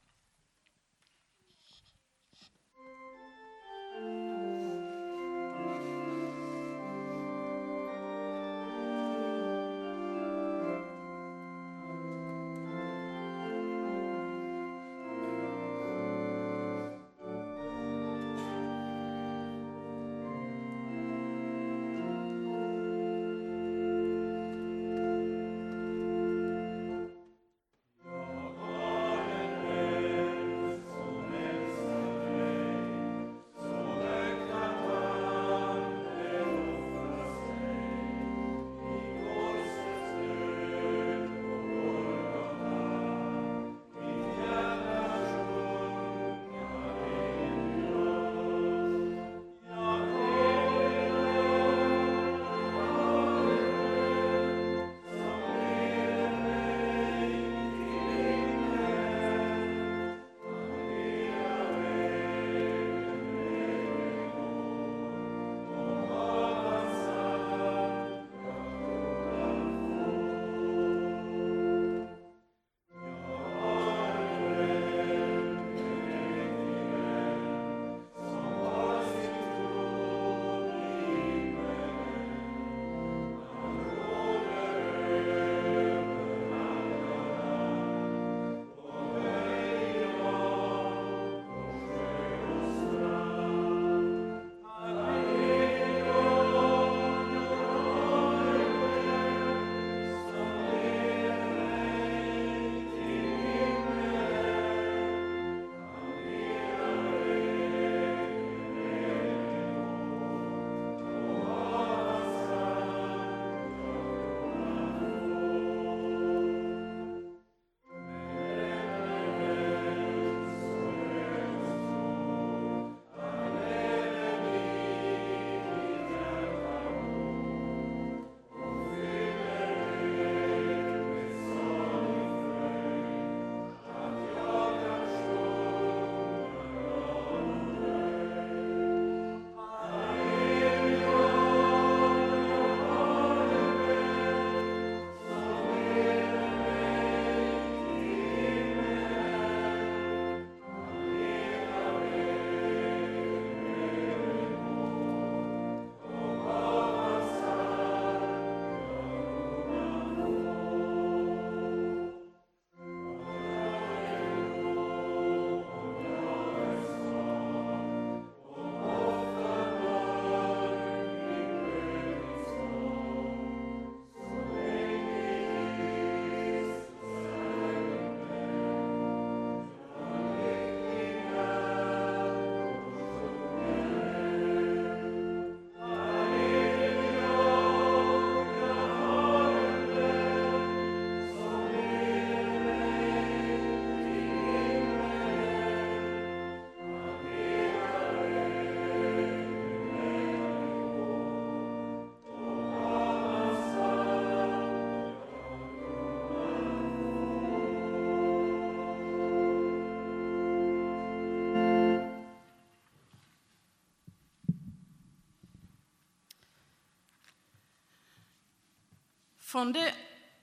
Från 219.57 219.73
det 219.73 219.95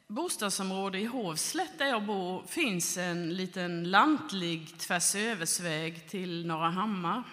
bostadsområde 0.08 1.00
i 1.00 1.06
Hovslätt 1.06 1.78
där 1.78 1.86
jag 1.86 2.06
bor 2.06 2.44
finns 2.48 2.98
en 2.98 3.36
liten 3.36 3.84
lantlig 3.92 4.78
tvärsöversväg 4.80 6.10
till 6.10 6.48
Norra 6.48 6.70
Hammar. 6.70 7.24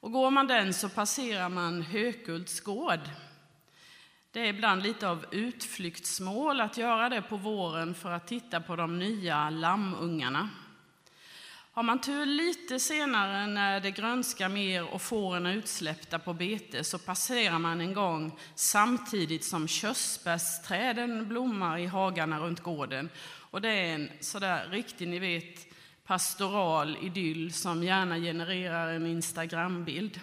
Och 0.00 0.12
går 0.12 0.30
man 0.30 0.46
den 0.46 0.74
så 0.74 0.88
passerar 0.88 1.48
man 1.48 1.82
Hökults 1.82 2.60
gård. 2.60 3.00
Det 4.30 4.40
är 4.40 4.46
ibland 4.46 4.82
lite 4.82 5.08
av 5.08 5.26
utflyktsmål 5.30 6.60
att 6.60 6.76
göra 6.76 7.08
det 7.08 7.22
på 7.22 7.36
våren 7.36 7.94
för 7.94 8.10
att 8.10 8.26
titta 8.26 8.60
på 8.60 8.76
de 8.76 8.98
nya 8.98 9.50
lammungarna. 9.50 10.48
Har 11.74 11.82
man 11.82 12.00
tur 12.00 12.26
lite 12.26 12.80
senare 12.80 13.46
när 13.46 13.80
det 13.80 13.90
grönskar 13.90 14.48
mer 14.48 14.84
och 14.84 15.02
fåren 15.02 15.46
är 15.46 15.54
utsläppta 15.54 16.18
på 16.18 16.32
bete 16.32 16.84
så 16.84 16.98
passerar 16.98 17.58
man 17.58 17.80
en 17.80 17.94
gång 17.94 18.38
samtidigt 18.54 19.44
som 19.44 19.68
körsbärsträden 19.68 21.28
blommar 21.28 21.78
i 21.78 21.86
hagarna 21.86 22.40
runt 22.40 22.60
gården. 22.60 23.10
Och 23.50 23.60
det 23.60 23.68
är 23.68 23.94
en 23.94 24.10
sådär 24.20 24.68
riktig, 24.70 25.08
ni 25.08 25.18
vet, 25.18 25.66
pastoral 26.04 26.96
idyll 27.02 27.52
som 27.52 27.82
gärna 27.82 28.18
genererar 28.18 28.92
en 28.92 29.06
Instagrambild. 29.06 30.20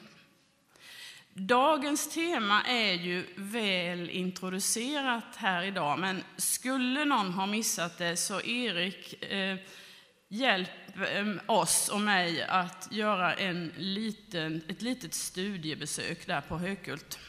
Dagens 1.34 2.14
tema 2.14 2.64
är 2.64 2.94
ju 2.94 3.26
väl 3.36 4.10
introducerat 4.10 5.36
här 5.36 5.64
idag, 5.64 6.00
men 6.00 6.24
skulle 6.38 7.06
någon 7.06 7.34
ha 7.34 7.46
missat 7.46 7.98
det 7.98 8.18
så 8.18 8.42
Erik, 8.42 9.24
eh, 9.24 9.58
hjälp 10.30 10.70
Ehm, 11.08 11.40
oss 11.46 11.90
och 11.90 12.02
mig 12.02 12.44
att 12.44 12.88
göra 12.92 13.34
en 13.34 13.72
liten, 13.78 14.62
ett 14.68 14.82
litet 14.82 15.14
studiebesök 15.14 16.28
där 16.28 16.42
på 16.42 16.58
Hökult. 16.58 17.20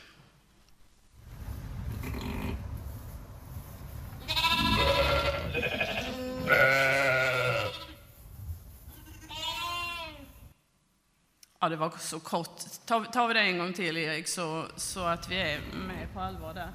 Ja, 11.62 11.68
det 11.68 11.76
var 11.76 11.92
så 11.98 12.20
kort. 12.20 12.60
Tar, 12.86 13.04
tar 13.04 13.28
vi 13.28 13.34
det 13.34 13.40
en 13.40 13.58
gång 13.58 13.72
till, 13.72 13.96
Erik, 13.96 14.28
så, 14.28 14.66
så 14.76 15.00
att 15.00 15.28
vi 15.30 15.36
är 15.36 15.60
med 15.60 16.12
på 16.14 16.20
allvar 16.20 16.54
där. 16.54 16.70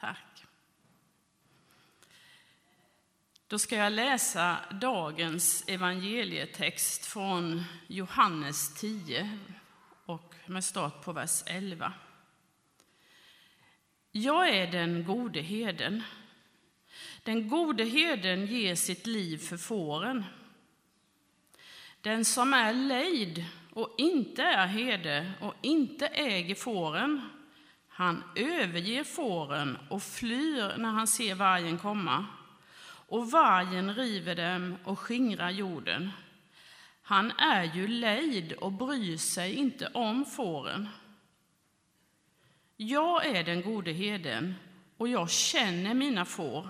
Tack. 0.00 0.46
Då 3.48 3.58
ska 3.58 3.76
jag 3.76 3.92
läsa 3.92 4.56
dagens 4.70 5.64
evangelietext 5.66 7.06
från 7.06 7.64
Johannes 7.86 8.74
10 8.74 9.38
och 10.06 10.34
med 10.46 10.64
start 10.64 11.04
på 11.04 11.12
vers 11.12 11.42
11. 11.46 11.92
Jag 14.12 14.48
är 14.48 14.72
den 14.72 15.04
gode 15.04 15.40
heden. 15.40 16.02
Den 17.22 17.48
gode 17.48 17.84
heden 17.84 18.46
ger 18.46 18.74
sitt 18.74 19.06
liv 19.06 19.38
för 19.38 19.56
fåren. 19.56 20.24
Den 22.00 22.24
som 22.24 22.54
är 22.54 22.72
lejd 22.72 23.44
och 23.72 23.94
inte 23.98 24.42
är 24.42 24.66
herde 24.66 25.32
och 25.40 25.54
inte 25.62 26.06
äger 26.06 26.54
fåren, 26.54 27.28
han 27.88 28.22
överger 28.36 29.04
fåren 29.04 29.78
och 29.90 30.02
flyr 30.02 30.76
när 30.76 30.90
han 30.90 31.06
ser 31.06 31.34
vargen 31.34 31.78
komma. 31.78 32.26
Och 33.06 33.30
vargen 33.30 33.94
river 33.94 34.34
dem 34.34 34.76
och 34.84 34.98
skingrar 34.98 35.50
jorden. 35.50 36.10
Han 37.02 37.30
är 37.30 37.64
ju 37.64 37.88
lejd 37.88 38.52
och 38.52 38.72
bryr 38.72 39.16
sig 39.16 39.54
inte 39.54 39.86
om 39.86 40.24
fåren. 40.24 40.88
Jag 42.76 43.26
är 43.26 43.44
den 43.44 43.62
gode 43.62 43.92
heden 43.92 44.54
och 44.96 45.08
jag 45.08 45.30
känner 45.30 45.94
mina 45.94 46.24
får 46.24 46.68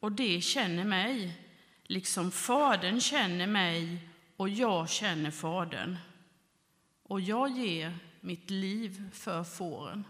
och 0.00 0.12
de 0.12 0.40
känner 0.40 0.84
mig, 0.84 1.40
liksom 1.82 2.30
Fadern 2.30 3.00
känner 3.00 3.46
mig 3.46 4.08
och 4.36 4.48
jag 4.48 4.90
känner 4.90 5.30
Fadern. 5.30 5.96
Och 7.02 7.20
jag 7.20 7.50
ger 7.50 7.98
mitt 8.20 8.50
liv 8.50 9.10
för 9.12 9.44
fåren. 9.44 10.04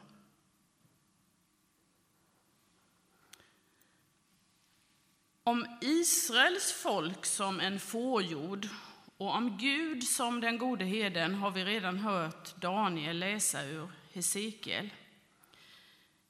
Om 5.46 5.66
Israels 5.80 6.72
folk 6.72 7.26
som 7.26 7.60
en 7.60 7.80
fårjord 7.80 8.68
och 9.16 9.34
om 9.34 9.58
Gud 9.58 10.04
som 10.04 10.40
den 10.40 10.58
gode 10.58 10.84
heden 10.84 11.34
har 11.34 11.50
vi 11.50 11.64
redan 11.64 11.98
hört 11.98 12.56
Daniel 12.56 13.18
läsa 13.18 13.64
ur 13.64 13.88
Hesekiel. 14.12 14.90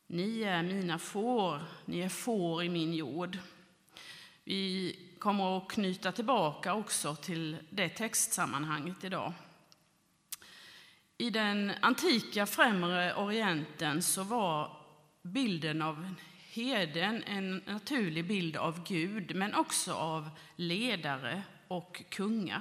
Ni 0.07 0.43
är 0.43 0.63
mina 0.63 0.99
får, 0.99 1.61
ni 1.85 2.01
är 2.01 2.09
får 2.09 2.65
i 2.65 2.69
min 2.69 2.95
jord. 2.95 3.39
Vi 4.45 4.99
kommer 5.19 5.57
att 5.57 5.69
knyta 5.69 6.13
tillbaka 6.13 6.75
också 6.75 7.17
till 7.17 7.57
det 7.71 7.89
textsammanhanget 7.89 9.05
idag. 9.05 9.33
I 11.19 11.31
den 11.31 11.73
antika 11.81 12.47
främre 12.47 13.15
orienten 13.15 14.03
så 14.03 14.23
var 14.23 14.77
bilden 15.23 15.83
av 15.83 16.15
herden 16.55 17.23
en 17.27 17.63
naturlig 17.67 18.27
bild 18.27 18.57
av 18.57 18.85
Gud, 18.85 19.35
men 19.37 19.55
också 19.55 19.95
av 19.95 20.31
ledare 20.57 21.43
och 21.69 22.03
kungar. 22.09 22.61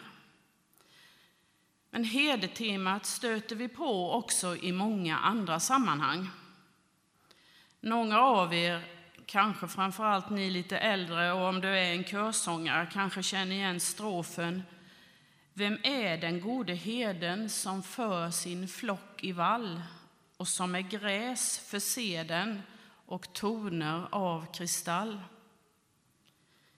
Men 1.90 2.04
herdetemat 2.04 3.06
stöter 3.06 3.56
vi 3.56 3.68
på 3.68 4.12
också 4.12 4.56
i 4.56 4.72
många 4.72 5.18
andra 5.18 5.60
sammanhang. 5.60 6.30
Några 7.80 8.22
av 8.22 8.54
er, 8.54 8.82
kanske 9.26 9.68
framförallt 9.68 10.30
ni 10.30 10.50
lite 10.50 10.78
äldre 10.78 11.32
och 11.32 11.48
om 11.48 11.62
du 11.62 11.68
är 11.68 11.94
en 11.94 12.04
körsångare, 12.04 12.88
kanske 12.94 13.24
känner 13.24 13.56
igen 13.56 13.80
strofen 13.80 14.64
Vem 15.56 15.78
är 15.84 16.18
den 16.18 16.42
gode 16.42 16.74
heden 16.74 17.50
som 17.50 17.84
för 17.84 18.32
sin 18.32 18.68
flock 18.68 19.24
i 19.24 19.32
vall 19.32 19.82
och 20.38 20.48
som 20.48 20.72
med 20.72 20.90
gräs 20.90 21.60
förser 21.60 22.24
den 22.24 22.62
och 23.06 23.34
toner 23.34 24.08
av 24.12 24.54
kristall? 24.54 25.20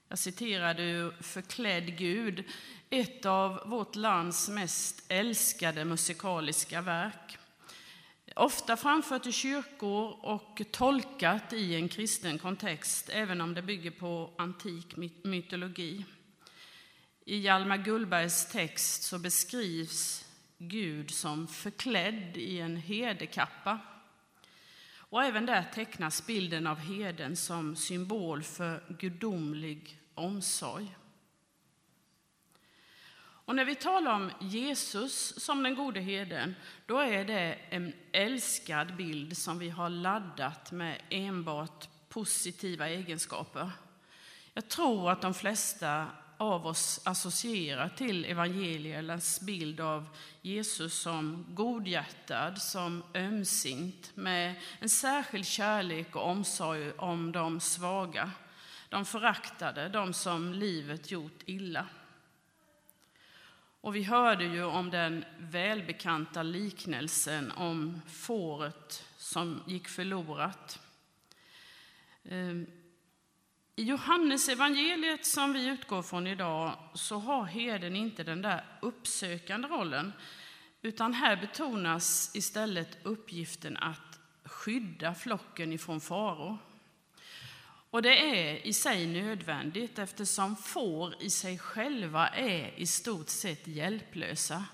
Jag 0.08 0.18
citerade 0.18 0.82
ur 0.82 1.10
Förklädd 1.20 1.98
Gud, 1.98 2.44
ett 2.90 3.26
av 3.26 3.60
vårt 3.66 3.96
lands 3.96 4.48
mest 4.48 5.04
älskade 5.08 5.84
musikaliska 5.84 6.80
verk 6.80 7.38
ofta 8.36 8.76
framfört 8.76 9.26
i 9.26 9.32
kyrkor 9.32 10.24
och 10.24 10.62
tolkat 10.70 11.52
i 11.52 11.74
en 11.74 11.88
kristen 11.88 12.38
kontext, 12.38 13.08
även 13.12 13.40
om 13.40 13.54
det 13.54 13.62
bygger 13.62 13.90
på 13.90 14.30
antik 14.38 14.96
mytologi. 15.24 16.04
I 17.24 17.38
Hjalmar 17.38 17.76
Gullbergs 17.76 18.48
text 18.48 19.02
så 19.02 19.18
beskrivs 19.18 20.24
Gud 20.58 21.10
som 21.10 21.46
förklädd 21.46 22.36
i 22.36 22.60
en 22.60 22.76
herdekappa. 22.76 23.78
Och 25.08 25.24
även 25.24 25.46
där 25.46 25.64
tecknas 25.74 26.26
bilden 26.26 26.66
av 26.66 26.78
heden 26.78 27.36
som 27.36 27.76
symbol 27.76 28.42
för 28.42 28.82
gudomlig 28.88 30.00
omsorg. 30.14 30.96
Och 33.46 33.56
när 33.56 33.64
vi 33.64 33.74
talar 33.74 34.14
om 34.14 34.30
Jesus 34.40 35.44
som 35.44 35.62
den 35.62 35.74
gode 35.74 36.00
herden, 36.00 36.54
då 36.86 36.98
är 36.98 37.24
det 37.24 37.58
en 37.70 37.92
älskad 38.12 38.96
bild 38.96 39.36
som 39.36 39.58
vi 39.58 39.70
har 39.70 39.88
laddat 39.88 40.72
med 40.72 41.02
enbart 41.10 41.88
positiva 42.08 42.88
egenskaper. 42.88 43.70
Jag 44.54 44.68
tror 44.68 45.10
att 45.10 45.22
de 45.22 45.34
flesta 45.34 46.06
av 46.36 46.66
oss 46.66 47.00
associerar 47.04 47.88
till 47.88 48.24
evangeliernas 48.24 49.40
bild 49.40 49.80
av 49.80 50.08
Jesus 50.42 50.94
som 50.94 51.46
godhjärtad, 51.48 52.62
som 52.62 53.02
ömsint, 53.14 54.10
med 54.14 54.54
en 54.80 54.88
särskild 54.88 55.46
kärlek 55.46 56.16
och 56.16 56.30
omsorg 56.30 56.92
om 56.92 57.32
de 57.32 57.60
svaga, 57.60 58.30
de 58.88 59.04
föraktade, 59.04 59.88
de 59.88 60.12
som 60.12 60.52
livet 60.52 61.10
gjort 61.10 61.42
illa. 61.44 61.86
Och 63.80 63.96
vi 63.96 64.02
hörde 64.02 64.44
ju 64.44 64.64
om 64.64 64.90
den 64.90 65.24
välbekanta 65.38 66.42
liknelsen 66.42 67.52
om 67.52 68.00
fåret 68.08 69.04
som 69.16 69.62
gick 69.66 69.88
förlorat. 69.88 70.80
Ehm, 72.24 72.66
i 73.78 73.82
Johannes 73.82 74.48
evangeliet 74.48 75.26
som 75.26 75.52
vi 75.52 75.66
utgår 75.66 76.02
från 76.02 76.26
idag 76.26 76.78
så 76.94 77.18
har 77.18 77.44
herden 77.44 77.96
inte 77.96 78.22
den 78.22 78.42
där 78.42 78.64
uppsökande 78.82 79.68
rollen 79.68 80.12
utan 80.82 81.14
här 81.14 81.36
betonas 81.36 82.30
istället 82.36 82.98
uppgiften 83.02 83.76
att 83.76 84.20
skydda 84.44 85.14
flocken 85.14 85.72
ifrån 85.72 86.00
faror. 86.00 86.58
Och 87.90 88.02
det 88.02 88.18
är 88.18 88.66
i 88.66 88.72
sig 88.72 89.06
nödvändigt 89.06 89.98
eftersom 89.98 90.56
får 90.56 91.22
i 91.22 91.30
sig 91.30 91.58
själva 91.58 92.28
är 92.28 92.78
i 92.80 92.86
stort 92.86 93.28
sett 93.28 93.66
hjälplösa. 93.66 94.64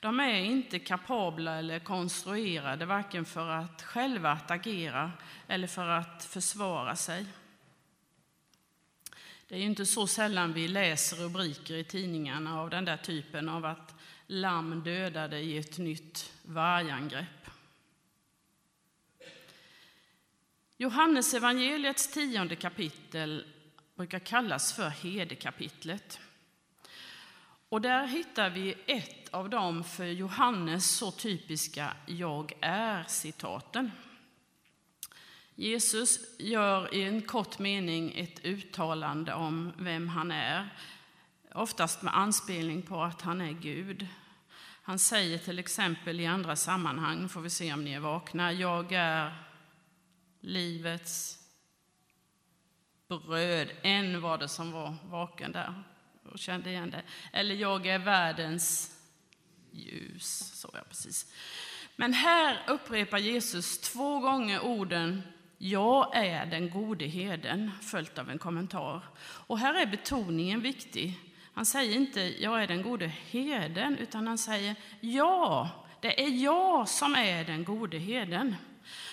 De 0.00 0.20
är 0.20 0.40
inte 0.40 0.78
kapabla 0.78 1.58
eller 1.58 1.78
konstruerade 1.78 2.86
varken 2.86 3.24
för 3.24 3.48
att 3.48 3.82
själva 3.82 4.30
att 4.30 4.50
agera 4.50 5.12
eller 5.48 5.66
för 5.66 5.88
att 5.88 6.24
försvara 6.24 6.96
sig. 6.96 7.26
Det 9.48 9.56
är 9.56 9.60
inte 9.60 9.86
så 9.86 10.06
sällan 10.06 10.52
vi 10.52 10.68
läser 10.68 11.16
rubriker 11.16 11.74
i 11.74 11.84
tidningarna 11.84 12.60
av 12.60 12.70
den 12.70 12.84
där 12.84 12.96
typen 12.96 13.48
av 13.48 13.64
att 13.64 13.94
lamm 14.26 14.82
dödade 14.84 15.38
i 15.38 15.58
ett 15.58 15.78
nytt 15.78 16.32
vargangrepp. 16.42 17.50
Johannes 20.76 21.34
evangeliets 21.34 22.12
tionde 22.12 22.56
kapitel 22.56 23.44
brukar 23.94 24.18
kallas 24.18 24.72
för 24.72 24.88
herdekapitlet. 24.88 26.20
Och 27.68 27.80
där 27.80 28.06
hittar 28.06 28.50
vi 28.50 28.74
ett 28.86 29.28
av 29.30 29.50
de 29.50 29.84
för 29.84 30.06
Johannes 30.06 30.90
så 30.90 31.10
typiska 31.10 31.96
jag 32.06 32.52
är-citaten. 32.60 33.90
Jesus 35.60 36.18
gör 36.38 36.94
i 36.94 37.02
en 37.02 37.22
kort 37.22 37.58
mening 37.58 38.12
ett 38.16 38.44
uttalande 38.44 39.34
om 39.34 39.72
vem 39.78 40.08
han 40.08 40.30
är, 40.30 40.68
oftast 41.54 42.02
med 42.02 42.16
anspelning 42.16 42.82
på 42.82 43.02
att 43.02 43.22
han 43.22 43.40
är 43.40 43.52
Gud. 43.52 44.06
Han 44.82 44.98
säger 44.98 45.38
till 45.38 45.58
exempel 45.58 46.20
i 46.20 46.26
andra 46.26 46.56
sammanhang, 46.56 47.28
får 47.28 47.40
vi 47.40 47.50
se 47.50 47.72
om 47.72 47.84
ni 47.84 47.92
är 47.92 48.00
vakna, 48.00 48.52
jag 48.52 48.92
är 48.92 49.34
livets 50.40 51.38
bröd. 53.08 53.68
En 53.82 54.20
var 54.20 54.38
det 54.38 54.48
som 54.48 54.72
var 54.72 54.96
vaken 55.04 55.52
där 55.52 55.84
och 56.32 56.38
kände 56.38 56.70
igen 56.70 56.90
det. 56.90 57.02
Eller 57.32 57.54
jag 57.54 57.86
är 57.86 57.98
världens 57.98 58.96
ljus. 59.70 60.52
Så 60.54 60.70
jag 60.74 60.88
precis. 60.88 61.32
Men 61.96 62.12
här 62.12 62.64
upprepar 62.68 63.18
Jesus 63.18 63.78
två 63.78 64.20
gånger 64.20 64.60
orden 64.60 65.22
jag 65.58 66.16
är 66.16 66.46
den 66.46 66.70
gode 66.70 67.04
heden, 67.04 67.70
följt 67.82 68.18
av 68.18 68.30
en 68.30 68.38
kommentar. 68.38 69.02
Och 69.20 69.58
här 69.58 69.74
är 69.74 69.86
betoningen 69.86 70.60
viktig. 70.60 71.20
Han 71.54 71.66
säger 71.66 71.96
inte 71.96 72.20
jag 72.20 72.62
är 72.62 72.66
den 72.66 72.82
gode 72.82 73.06
heden, 73.06 73.98
utan 73.98 74.26
han 74.26 74.38
säger 74.38 74.76
ja, 75.00 75.70
det 76.00 76.24
är 76.24 76.28
jag 76.28 76.88
som 76.88 77.14
är 77.14 77.44
den 77.44 77.64
gode 77.64 77.98
heden. 77.98 78.56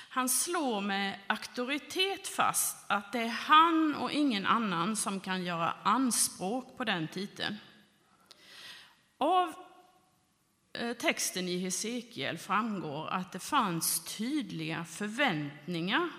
Han 0.10 0.29
slår 0.29 0.81
med 0.81 1.19
auktoritet 1.27 2.27
fast 2.27 2.86
att 2.88 3.12
det 3.12 3.19
är 3.19 3.27
han 3.27 3.95
och 3.95 4.12
ingen 4.12 4.45
annan 4.45 4.95
som 4.95 5.19
kan 5.19 5.43
göra 5.43 5.73
anspråk 5.84 6.77
på 6.77 6.84
den 6.84 7.08
titeln. 7.08 7.55
Av 9.17 9.53
eh, 10.73 10.93
texten 10.93 11.47
i 11.47 11.58
Hesekiel 11.58 12.38
framgår 12.38 13.08
att 13.08 13.31
det 13.31 13.39
fanns 13.39 14.17
tydliga 14.17 14.86
förväntningar 14.86 16.10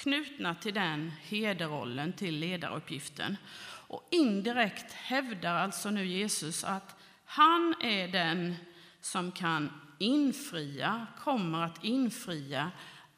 knutna 0.00 0.54
till 0.54 0.74
den 0.74 1.12
hederrollen, 1.22 2.12
till 2.12 2.38
ledaruppgiften. 2.38 3.36
Och 3.62 4.08
indirekt 4.10 4.92
hävdar 4.92 5.54
alltså 5.54 5.90
nu 5.90 6.06
Jesus 6.06 6.64
att 6.64 6.96
han 7.24 7.74
är 7.80 8.08
den 8.08 8.56
som 9.00 9.32
kan 9.32 9.80
infria, 9.98 11.06
kommer 11.18 11.62
att 11.62 11.84
infria 11.84 12.70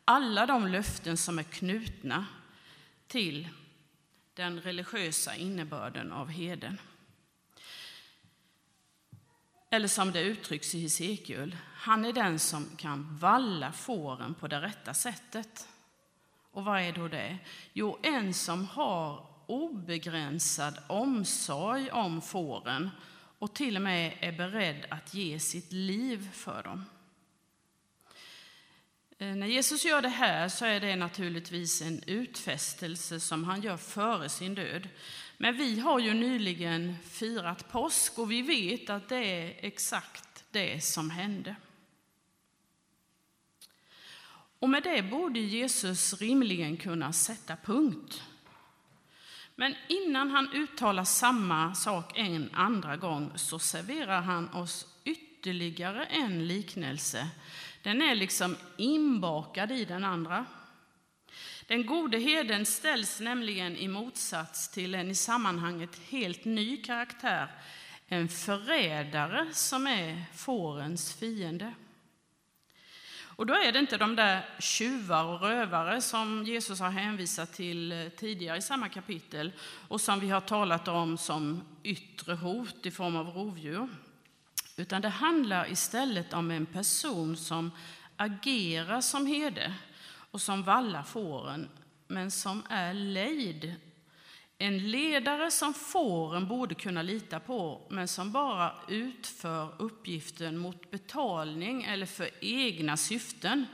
alla 0.05 0.47
de 0.47 0.66
löften 0.66 1.16
som 1.16 1.38
är 1.38 1.42
knutna 1.42 2.27
till 3.07 3.49
den 4.35 4.61
religiösa 4.61 5.37
innebörden 5.37 6.12
av 6.12 6.29
heden. 6.29 6.79
Eller 9.71 9.88
som 9.88 10.12
det 10.12 10.23
uttrycks 10.23 10.75
i 10.75 10.81
Hesekiel, 10.81 11.57
han 11.75 12.05
är 12.05 12.12
den 12.12 12.38
som 12.38 12.77
kan 12.77 13.16
valla 13.16 13.73
fåren 13.73 14.35
på 14.35 14.49
det 14.49 14.61
rätta 14.61 14.95
sättet. 14.95 15.68
Och 16.52 16.64
vad 16.64 16.80
är 16.80 16.92
då 16.92 17.08
det? 17.08 17.38
Jo, 17.72 17.98
en 18.02 18.34
som 18.34 18.64
har 18.64 19.26
obegränsad 19.46 20.78
omsorg 20.86 21.90
om 21.90 22.22
fåren 22.22 22.90
och 23.38 23.54
till 23.54 23.76
och 23.76 23.82
med 23.82 24.16
är 24.20 24.32
beredd 24.32 24.86
att 24.88 25.14
ge 25.14 25.40
sitt 25.40 25.72
liv 25.72 26.28
för 26.32 26.62
dem. 26.62 26.84
Eh, 29.18 29.34
när 29.34 29.46
Jesus 29.46 29.84
gör 29.84 30.02
det 30.02 30.08
här 30.08 30.48
så 30.48 30.64
är 30.64 30.80
det 30.80 30.96
naturligtvis 30.96 31.82
en 31.82 32.02
utfästelse 32.06 33.20
som 33.20 33.44
han 33.44 33.62
gör 33.62 33.76
före 33.76 34.28
sin 34.28 34.54
död. 34.54 34.88
Men 35.36 35.56
vi 35.56 35.80
har 35.80 36.00
ju 36.00 36.14
nyligen 36.14 36.96
firat 37.04 37.72
påsk 37.72 38.18
och 38.18 38.30
vi 38.30 38.42
vet 38.42 38.90
att 38.90 39.08
det 39.08 39.16
är 39.16 39.66
exakt 39.66 40.44
det 40.50 40.84
som 40.84 41.10
hände. 41.10 41.56
Och 44.62 44.70
med 44.70 44.83
det 44.83 45.03
borde 45.03 45.40
Jesus 45.40 46.20
rimligen 46.20 46.77
kunna 46.77 47.12
sätta 47.12 47.57
punkt. 47.57 48.22
Men 49.55 49.75
innan 49.88 50.31
han 50.31 50.53
uttalar 50.53 51.05
samma 51.05 51.75
sak 51.75 52.18
en 52.18 52.51
andra 52.53 52.96
gång 52.96 53.33
så 53.37 53.59
serverar 53.59 54.20
han 54.20 54.48
oss 54.48 54.87
ytterligare 55.05 56.05
en 56.05 56.46
liknelse 56.46 57.29
den 57.83 58.03
är 58.03 58.14
liksom 58.14 58.57
inbakad 58.77 59.72
i 59.72 59.85
den 59.85 60.05
andra. 60.05 60.46
Den 61.66 61.87
gode 61.87 62.18
heden 62.18 62.66
ställs 62.66 63.20
nämligen 63.20 63.77
i 63.77 63.88
motsats 63.88 64.68
till 64.68 64.94
en 64.94 65.11
i 65.11 65.14
sammanhanget 65.14 66.01
helt 66.09 66.44
ny 66.44 66.77
karaktär, 66.77 67.48
en 68.09 68.29
förrädare 68.29 69.46
som 69.53 69.87
är 69.87 70.25
fårens 70.35 71.14
fiende. 71.14 71.75
Och 73.42 73.46
då 73.46 73.55
är 73.55 73.72
det 73.72 73.78
inte 73.78 73.96
de 73.96 74.16
där 74.16 74.46
tjuvar 74.59 75.24
och 75.24 75.40
rövare 75.40 76.00
som 76.00 76.44
Jesus 76.44 76.81
har 76.81 76.90
hänvisat 76.90 77.52
till 77.52 77.92
eh, 77.92 78.09
tidigare 78.09 78.59
i 78.59 78.62
samma 78.62 78.88
kapitel 78.88 79.52
och 79.88 80.00
som 80.00 80.20
vi 80.20 80.28
har 80.31 80.40
talat 80.40 80.88
om 80.88 81.18
som 81.18 81.62
yttre 81.83 82.35
hot 82.35 82.87
i 82.87 82.90
form 82.90 83.16
av 83.16 83.28
rovdjur. 83.28 83.88
Utan 84.76 85.02
det 85.02 85.09
handlar 85.09 85.70
istället 85.72 86.33
om 86.33 86.50
en 86.50 86.66
person 86.66 87.37
som 87.37 87.70
agerar 88.16 89.00
som 89.00 89.26
herde 89.26 89.74
och 90.31 90.40
som 90.40 90.62
vallar 90.62 91.02
fåren, 91.02 91.68
men 92.09 92.31
som 92.31 92.62
är 92.68 92.94
lejd. 92.94 93.74
En 94.62 94.90
ledare 94.90 95.51
som 95.51 95.75
fåren 95.75 96.48
borde 96.48 96.75
kunna 96.75 97.03
lita 97.03 97.40
på, 97.40 97.87
men 97.88 98.09
som 98.09 98.33
bara 98.33 98.75
utför 98.88 99.83
uppgiften 99.83 100.59
mot 100.59 100.90
betalning 100.90 101.83
eller 101.85 102.07
för 102.07 102.31
egna 102.40 102.96
syften 102.96 103.66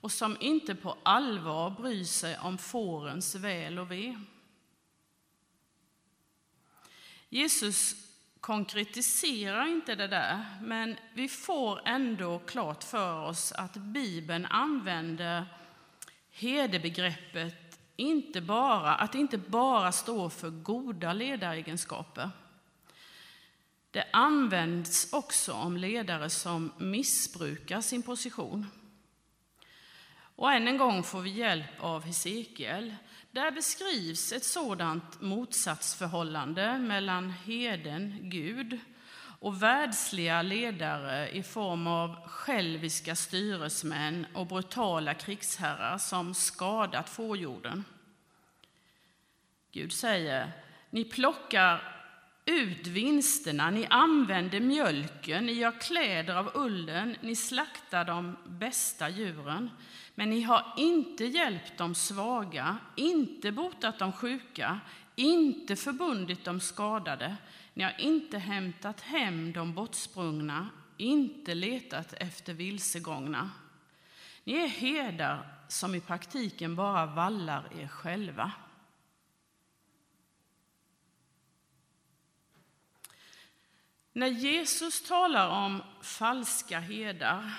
och 0.00 0.12
som 0.12 0.36
inte 0.40 0.74
på 0.74 0.96
allvar 1.02 1.70
bryr 1.70 2.04
sig 2.04 2.38
om 2.38 2.58
fårens 2.58 3.34
väl 3.34 3.78
och 3.78 3.90
ve. 3.90 4.18
Jesus 7.28 7.94
konkretiserar 8.40 9.66
inte 9.66 9.94
det 9.94 10.08
där, 10.08 10.44
men 10.62 10.96
vi 11.14 11.28
får 11.28 11.80
ändå 11.84 12.38
klart 12.38 12.84
för 12.84 13.24
oss 13.24 13.52
att 13.52 13.76
Bibeln 13.76 14.46
använder 14.46 15.46
herdebegreppet 16.30 17.65
inte 17.96 18.40
bara, 18.40 18.94
att 18.94 19.12
det 19.12 19.18
inte 19.18 19.38
bara 19.38 19.92
står 19.92 20.28
för 20.28 20.50
goda 20.50 21.12
ledaregenskaper. 21.12 22.30
Det 23.90 24.04
används 24.12 25.12
också 25.12 25.52
om 25.52 25.76
ledare 25.76 26.30
som 26.30 26.72
missbrukar 26.78 27.80
sin 27.80 28.02
position. 28.02 28.66
Och 30.36 30.52
än 30.52 30.68
en 30.68 30.78
gång 30.78 31.02
får 31.02 31.20
vi 31.20 31.30
hjälp 31.30 31.80
av 31.80 32.04
Hesekiel. 32.04 32.94
Där 33.30 33.50
beskrivs 33.50 34.32
ett 34.32 34.44
sådant 34.44 35.20
motsatsförhållande 35.20 36.78
mellan 36.78 37.30
heden, 37.30 38.18
Gud, 38.22 38.78
och 39.46 39.62
världsliga 39.62 40.42
ledare 40.42 41.30
i 41.30 41.42
form 41.42 41.86
av 41.86 42.28
själviska 42.28 43.16
styresmän 43.16 44.26
och 44.34 44.46
brutala 44.46 45.14
krigsherrar 45.14 45.98
som 45.98 46.34
skadat 46.34 47.08
fårjorden. 47.08 47.84
Gud 49.72 49.92
säger, 49.92 50.52
ni 50.90 51.04
plockar 51.04 51.82
ut 52.44 52.86
vinsterna, 52.86 53.70
ni 53.70 53.86
använder 53.90 54.60
mjölken, 54.60 55.46
ni 55.46 55.52
gör 55.52 55.80
kläder 55.80 56.34
av 56.34 56.50
ullen, 56.54 57.16
ni 57.20 57.36
slaktar 57.36 58.04
de 58.04 58.36
bästa 58.46 59.08
djuren. 59.08 59.70
Men 60.14 60.30
ni 60.30 60.42
har 60.42 60.74
inte 60.76 61.24
hjälpt 61.24 61.78
de 61.78 61.94
svaga, 61.94 62.76
inte 62.96 63.52
botat 63.52 63.98
de 63.98 64.12
sjuka, 64.12 64.80
inte 65.16 65.76
förbundit 65.76 66.44
de 66.44 66.60
skadade. 66.60 67.36
Ni 67.76 67.84
har 67.84 68.00
inte 68.00 68.38
hämtat 68.38 69.00
hem 69.00 69.52
de 69.52 69.74
bortsprungna, 69.74 70.68
inte 70.96 71.54
letat 71.54 72.12
efter 72.12 72.54
vilsegångna. 72.54 73.50
Ni 74.44 74.52
är 74.52 74.68
herdar 74.68 75.54
som 75.68 75.94
i 75.94 76.00
praktiken 76.00 76.76
bara 76.76 77.06
vallar 77.06 77.68
er 77.78 77.88
själva. 77.88 78.52
När 84.12 84.26
Jesus 84.26 85.08
talar 85.08 85.48
om 85.48 85.82
falska 86.02 86.80
herdar 86.80 87.52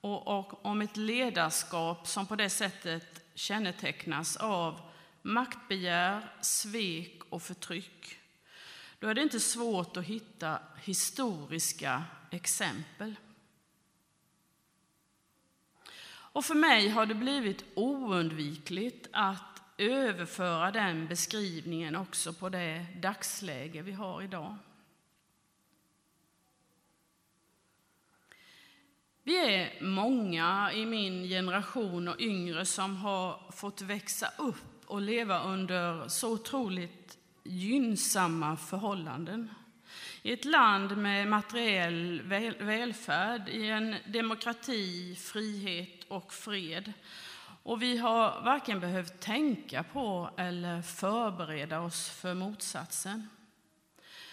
och, 0.00 0.66
om 0.66 0.82
ett 0.82 0.96
ledarskap 0.96 2.06
som 2.06 2.26
på 2.26 2.36
det 2.36 2.50
sättet 2.50 3.24
kännetecknas 3.34 4.36
av 4.36 4.80
maktbegär, 5.22 6.34
svek 6.40 7.22
och 7.28 7.42
förtryck, 7.42 8.19
då 9.00 9.08
är 9.08 9.14
det 9.14 9.22
inte 9.22 9.40
svårt 9.40 9.96
att 9.96 10.04
hitta 10.04 10.58
historiska 10.82 12.04
exempel. 12.30 13.14
Och 16.32 16.44
för 16.44 16.54
mig 16.54 16.88
har 16.88 17.06
det 17.06 17.14
blivit 17.14 17.64
oundvikligt 17.74 19.08
att 19.12 19.62
överföra 19.78 20.70
den 20.70 21.08
beskrivningen 21.08 21.96
också 21.96 22.32
på 22.32 22.48
det 22.48 22.86
dagsläge 23.02 23.82
vi 23.82 23.92
har 23.92 24.22
idag. 24.22 24.56
Vi 29.22 29.54
är 29.54 29.82
många 29.82 30.72
i 30.72 30.86
min 30.86 31.22
generation 31.22 32.08
och 32.08 32.20
yngre 32.20 32.66
som 32.66 32.96
har 32.96 33.52
fått 33.52 33.80
växa 33.80 34.32
upp 34.38 34.84
och 34.86 35.00
leva 35.00 35.42
under 35.42 36.08
så 36.08 36.32
otroligt 36.32 36.99
gynnsamma 37.50 38.56
förhållanden. 38.56 39.50
I 40.22 40.32
ett 40.32 40.44
land 40.44 40.96
med 40.96 41.28
materiell 41.28 42.22
välfärd, 42.60 43.48
i 43.48 43.68
en 43.68 43.96
demokrati, 44.06 45.16
frihet 45.16 46.04
och 46.08 46.32
fred. 46.32 46.92
Och 47.62 47.82
vi 47.82 47.98
har 47.98 48.42
varken 48.44 48.80
behövt 48.80 49.20
tänka 49.20 49.82
på 49.82 50.30
eller 50.36 50.82
förbereda 50.82 51.80
oss 51.80 52.10
för 52.10 52.34
motsatsen. 52.34 53.28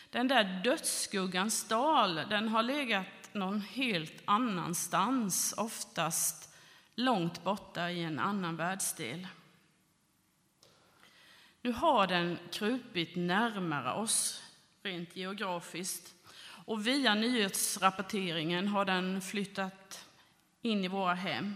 Den 0.10 0.28
där 0.28 0.62
dödsskuggans 0.64 1.68
dal, 1.68 2.16
den 2.16 2.48
har 2.48 2.64
legat 2.64 3.06
någon 3.32 3.62
helt 3.62 4.22
annanstans, 4.26 5.54
oftast 5.58 6.56
långt 6.96 7.44
borta 7.44 7.92
i 7.92 8.04
en 8.04 8.20
annan 8.20 8.56
världsdel. 8.56 9.28
Nu 11.68 11.74
har 11.74 12.08
den 12.08 12.40
krupit 12.52 13.16
närmare 13.16 13.94
oss 13.94 14.44
rent 14.84 15.16
geografiskt 15.16 16.16
och 16.66 16.88
via 16.88 17.16
nyhetsrapporteringen 17.16 18.68
har 18.68 18.86
den 18.86 19.22
flyttat 19.22 20.08
in 20.62 20.86
i 20.86 20.88
våra 20.88 21.14
hem. 21.14 21.54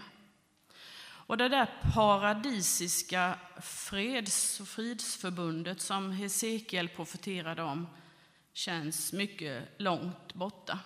Och 1.03 1.37
det 1.37 1.49
där 1.49 1.73
paradisiska 1.93 3.39
freds 3.61 4.59
och 4.59 4.67
fridsförbundet 4.67 5.81
som 5.81 6.11
Hesekiel 6.11 6.89
profeterade 6.89 7.63
om 7.63 7.87
känns 8.53 9.13
mycket 9.13 9.69
långt 9.77 10.33
borta. 10.33 10.79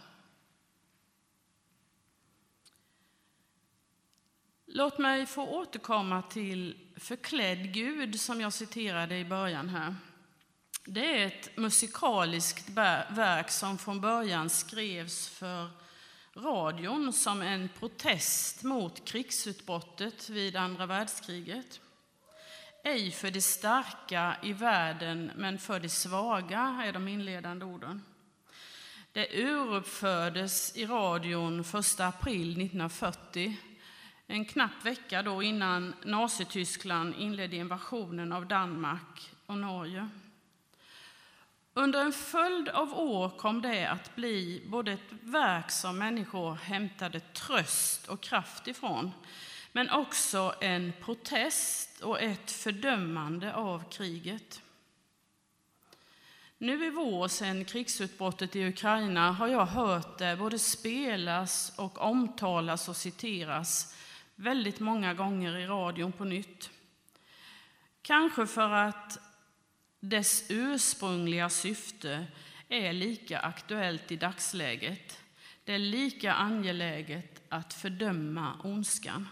Låt 4.66 4.98
mig 4.98 5.26
få 5.26 5.48
återkomma 5.48 6.22
till 6.22 6.85
Förklädd 6.98 7.74
Gud 7.74 8.20
som 8.20 8.42
jag 8.42 8.54
citerade 8.54 9.18
i 9.18 9.26
början 9.26 9.70
här. 9.70 9.96
Det 10.86 11.22
är 11.22 11.28
ett 11.28 11.58
musikaliskt 11.58 12.70
verk 13.10 13.52
som 13.52 13.78
från 13.78 14.02
början 14.02 14.50
skrevs 14.50 15.28
för 15.28 15.70
radion 16.36 17.14
som 17.14 17.42
en 17.42 17.70
protest 17.80 18.64
mot 18.64 19.06
krigsutbrottet 19.06 20.30
vid 20.30 20.56
andra 20.56 20.86
världskriget. 20.86 21.82
Ej 22.84 23.12
för 23.12 23.32
de 23.32 23.42
starka 23.42 24.38
i 24.44 24.54
världen, 24.54 25.32
men 25.36 25.60
för 25.60 25.80
de 25.80 25.90
svaga, 25.90 26.82
är 26.86 26.94
de 26.94 27.08
inledande 27.08 27.66
orden. 27.66 28.04
Det 29.12 29.28
uruppfördes 29.34 30.76
i 30.76 30.86
radion 30.86 31.60
1 31.60 32.00
april 32.00 32.52
1940 32.52 33.58
en 34.28 34.46
knapp 34.46 34.86
vecka 34.86 35.22
då 35.22 35.44
innan 35.44 35.94
Nazityskland 36.04 37.16
inledde 37.18 37.56
invasionen 37.56 38.32
av 38.32 38.48
Danmark 38.48 39.32
och 39.46 39.58
Norge. 39.58 40.10
Under 41.74 42.02
en 42.02 42.14
följd 42.14 42.70
av 42.70 43.00
år 43.00 43.30
kom 43.30 43.62
det 43.62 43.86
att 43.86 44.16
bli 44.16 44.64
både 44.68 44.92
ett 44.92 45.12
verk 45.22 45.72
som 45.72 45.98
människor 45.98 46.54
hämtade 46.56 47.20
tröst 47.20 48.08
och 48.08 48.22
kraft 48.22 48.68
ifrån, 48.68 49.12
men 49.72 49.90
också 49.90 50.56
en 50.62 50.94
protest 51.02 52.02
och 52.02 52.22
ett 52.22 52.52
fördömande 52.52 53.54
av 53.54 53.90
kriget. 53.90 54.62
Nu 56.58 56.86
i 56.86 56.90
vår, 56.90 57.28
sedan 57.28 57.66
krigsutbrottet 57.66 58.56
i 58.56 58.68
Ukraina, 58.68 59.32
har 59.32 59.48
jag 59.48 59.66
hört 59.66 60.18
det 60.18 60.36
både 60.36 60.60
spelas 60.60 61.74
och 61.78 62.02
omtalas 62.02 62.90
och 62.90 62.96
citeras 62.96 63.96
väldigt 64.36 64.80
många 64.80 65.14
gånger 65.14 65.58
i 65.58 65.66
radion 65.66 66.12
på 66.12 66.24
nytt. 66.24 66.70
Kanske 68.02 68.48
för 68.48 68.72
att 68.72 69.20
dess 70.00 70.46
ursprungliga 70.50 71.50
syfte 71.50 72.28
är 72.70 72.94
lika 72.94 73.40
aktuellt 73.40 74.12
i 74.12 74.16
dagsläget. 74.16 75.22
Det 75.64 75.74
är 75.74 75.80
lika 75.80 76.34
angeläget 76.34 77.42
att 77.50 77.74
fördöma 77.74 78.60
ondskan. 78.64 79.28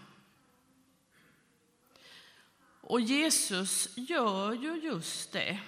Och 2.80 3.00
Jesus 3.00 3.88
gör 3.96 4.52
ju 4.52 4.80
just 4.80 5.32
det. 5.32 5.60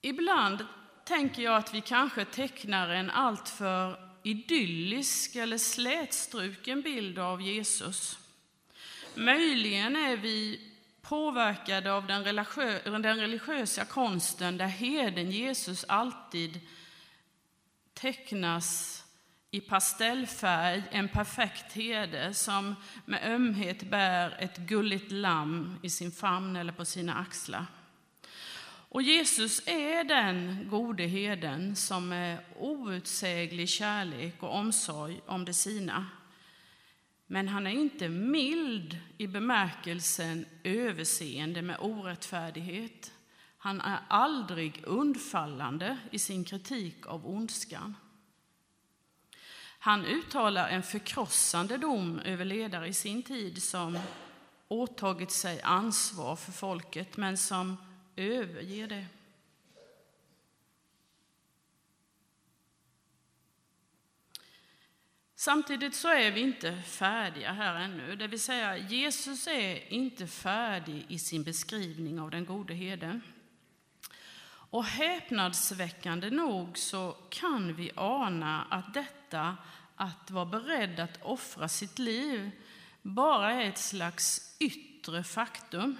Ibland 0.00 0.66
tänker 1.04 1.42
jag 1.42 1.56
att 1.56 1.74
vi 1.74 1.80
kanske 1.80 2.24
tecknar 2.24 2.88
en 2.88 3.10
alltför 3.10 4.01
idyllisk 4.22 5.36
eller 5.36 5.58
slätstruken 5.58 6.82
bild 6.82 7.18
av 7.18 7.42
Jesus. 7.42 8.18
Möjligen 9.14 9.96
är 9.96 10.16
vi 10.16 10.60
påverkade 11.02 11.92
av 11.92 12.06
den, 12.06 12.24
religiö 12.24 12.80
den 12.84 13.16
religiösa 13.16 13.84
konsten 13.84 14.56
där 14.56 14.66
heden 14.66 15.30
Jesus 15.30 15.84
alltid 15.88 16.60
tecknas 17.94 19.02
i 19.50 19.60
pastellfärg, 19.60 20.82
en 20.90 21.08
perfekt 21.08 21.72
herde 21.72 22.34
som 22.34 22.74
med 23.04 23.34
ömhet 23.34 23.82
bär 23.82 24.36
ett 24.38 24.56
gulligt 24.56 25.12
lamm 25.12 25.78
i 25.82 25.90
sin 25.90 26.12
famn 26.12 26.56
eller 26.56 26.72
på 26.72 26.84
sina 26.84 27.14
axlar. 27.14 27.66
Och 28.92 29.02
Jesus 29.02 29.62
är 29.66 30.04
den 30.04 30.68
gode 30.70 31.02
heden 31.02 31.76
som 31.76 32.08
med 32.08 32.38
outsäglig 32.58 33.68
kärlek 33.68 34.42
och 34.42 34.54
omsorg 34.54 35.20
om 35.26 35.44
de 35.44 35.52
sina. 35.52 36.06
Men 37.26 37.48
han 37.48 37.66
är 37.66 37.70
inte 37.70 38.08
mild 38.08 38.98
i 39.18 39.26
bemärkelsen 39.26 40.46
överseende 40.64 41.62
med 41.62 41.76
orättfärdighet. 41.80 43.12
Han 43.58 43.80
är 43.80 43.98
aldrig 44.08 44.82
undfallande 44.86 45.98
i 46.10 46.18
sin 46.18 46.44
kritik 46.44 47.06
av 47.06 47.26
ondskan. 47.26 47.96
Han 49.78 50.04
uttalar 50.04 50.68
en 50.68 50.82
förkrossande 50.82 51.76
dom 51.76 52.18
över 52.18 52.44
ledare 52.44 52.88
i 52.88 52.92
sin 52.92 53.22
tid 53.22 53.62
som 53.62 53.98
åtagit 54.68 55.30
sig 55.30 55.60
ansvar 55.62 56.36
för 56.36 56.52
folket 56.52 57.16
men 57.16 57.38
som 57.38 57.76
överger 58.16 58.86
det. 58.86 59.06
Samtidigt 65.34 65.94
så 65.94 66.08
är 66.08 66.30
vi 66.30 66.40
inte 66.40 66.82
färdiga 66.82 67.52
här 67.52 67.74
ännu, 67.74 68.16
det 68.16 68.26
vill 68.26 68.40
säga 68.40 68.76
Jesus 68.76 69.46
är 69.46 69.92
inte 69.92 70.26
färdig 70.26 71.06
i 71.08 71.18
sin 71.18 71.42
beskrivning 71.42 72.20
av 72.20 72.30
den 72.30 72.44
gode 72.44 72.74
herden. 72.74 73.22
Och 74.44 74.84
häpnadsväckande 74.84 76.30
nog 76.30 76.78
så 76.78 77.16
kan 77.30 77.74
vi 77.74 77.90
ana 77.94 78.62
att 78.70 78.94
detta 78.94 79.56
att 79.96 80.30
vara 80.30 80.44
beredd 80.44 81.00
att 81.00 81.22
offra 81.22 81.68
sitt 81.68 81.98
liv 81.98 82.50
bara 83.02 83.52
är 83.52 83.68
ett 83.68 83.78
slags 83.78 84.56
yttre 84.60 85.24
faktum. 85.24 85.96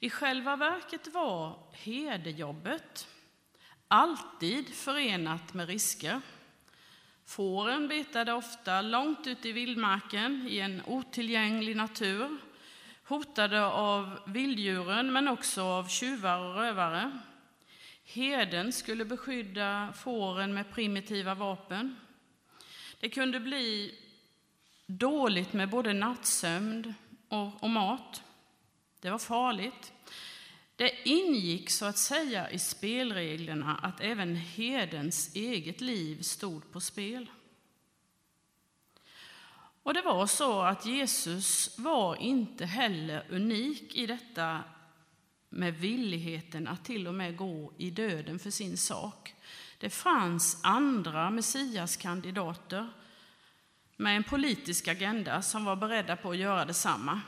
I 0.00 0.10
själva 0.10 0.56
verket 0.56 1.14
var 1.14 1.58
herdejobbet 1.72 3.08
alltid 3.88 4.74
förenat 4.74 5.54
med 5.54 5.68
risker. 5.68 6.20
Fåren 7.24 7.88
betade 7.88 8.32
ofta 8.32 8.82
långt 8.82 9.26
ute 9.26 9.48
i 9.48 9.52
vildmarken 9.52 10.46
i 10.48 10.58
en 10.58 10.82
otillgänglig 10.86 11.76
natur, 11.76 12.36
hotade 13.04 13.66
av 13.66 14.18
vilddjuren 14.26 15.12
men 15.12 15.28
också 15.28 15.62
av 15.62 15.88
tjuvar 15.88 16.38
och 16.38 16.54
rövare. 16.54 17.18
Herden 18.04 18.72
skulle 18.72 19.04
beskydda 19.04 19.92
fåren 19.92 20.54
med 20.54 20.70
primitiva 20.70 21.34
vapen. 21.34 21.96
Det 23.00 23.08
kunde 23.08 23.40
bli 23.40 23.94
dåligt 24.86 25.52
med 25.52 25.68
både 25.68 25.92
nattsömn 25.92 26.94
och, 27.28 27.62
och 27.62 27.70
mat. 27.70 28.22
Det 29.06 29.10
var 29.10 29.18
farligt. 29.18 29.92
Det 30.76 31.08
ingick 31.08 31.70
så 31.70 31.84
att 31.84 31.98
säga 31.98 32.50
i 32.50 32.58
spelreglerna 32.58 33.76
att 33.82 34.00
även 34.00 34.36
herdens 34.36 35.36
eget 35.36 35.80
liv 35.80 36.22
stod 36.22 36.72
på 36.72 36.80
spel. 36.80 37.30
Och 39.82 39.94
det 39.94 40.02
var 40.02 40.26
så 40.26 40.60
att 40.60 40.86
Jesus 40.86 41.78
var 41.78 42.16
inte 42.16 42.66
heller 42.66 43.26
unik 43.30 43.94
i 43.94 44.06
detta 44.06 44.64
med 45.48 45.74
villigheten 45.74 46.68
att 46.68 46.84
till 46.84 47.06
och 47.06 47.14
med 47.14 47.36
gå 47.36 47.72
i 47.76 47.90
döden 47.90 48.38
för 48.38 48.50
sin 48.50 48.76
sak. 48.76 49.34
Det 49.78 49.90
fanns 49.90 50.60
andra 50.62 51.30
messiaskandidater 51.30 52.88
med 53.96 54.16
en 54.16 54.24
politisk 54.24 54.88
agenda 54.88 55.42
som 55.42 55.64
var 55.64 55.76
beredda 55.76 56.16
på 56.16 56.30
att 56.30 56.36
göra 56.36 56.64
detsamma. 56.64 57.20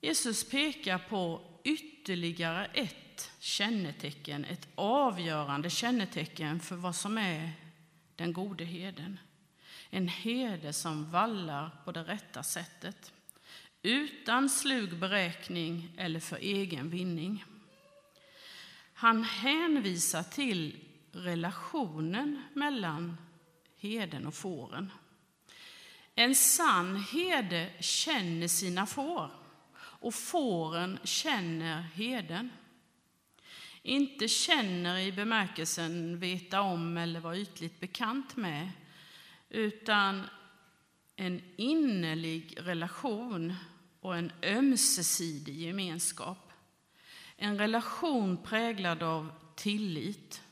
Jesus 0.00 0.50
pekar 0.50 0.98
på 0.98 1.40
ytterligare 1.64 2.64
ett 2.66 3.30
kännetecken, 3.38 4.44
ett 4.44 4.68
avgörande 4.74 5.70
kännetecken 5.70 6.60
för 6.60 6.76
vad 6.76 6.96
som 6.96 7.18
är 7.18 7.52
den 8.16 8.32
gode 8.32 8.64
herden. 8.64 9.18
En 9.90 10.08
herde 10.08 10.72
som 10.72 11.10
vallar 11.10 11.70
på 11.84 11.92
det 11.92 12.02
rätta 12.02 12.42
sättet, 12.42 13.12
utan 13.82 14.48
slug 14.48 14.96
beräkning 14.96 15.88
eller 15.96 16.20
för 16.20 16.36
egen 16.36 16.90
vinning. 16.90 17.44
Han 18.94 19.24
hänvisar 19.24 20.22
till 20.22 20.84
relationen 21.12 22.42
mellan 22.54 23.16
herden 23.76 24.26
och 24.26 24.34
fåren. 24.34 24.92
En 26.14 26.34
sann 26.34 26.96
herde 26.96 27.70
känner 27.80 28.48
sina 28.48 28.86
får 28.86 29.39
och 30.00 30.14
fåren 30.14 30.98
känner 31.04 31.80
herden. 31.82 32.50
Inte 33.82 34.28
känner 34.28 34.98
i 34.98 35.12
bemärkelsen 35.12 36.18
veta 36.18 36.60
om 36.60 36.96
eller 36.96 37.20
vara 37.20 37.36
ytligt 37.36 37.80
bekant 37.80 38.36
med, 38.36 38.70
utan 39.48 40.26
en 41.16 41.42
innerlig 41.56 42.54
relation 42.60 43.54
och 44.00 44.16
en 44.16 44.32
ömsesidig 44.42 45.56
gemenskap. 45.56 46.52
En 47.36 47.58
relation 47.58 48.36
präglad 48.36 49.02
av 49.02 49.32
tillit 49.56 50.42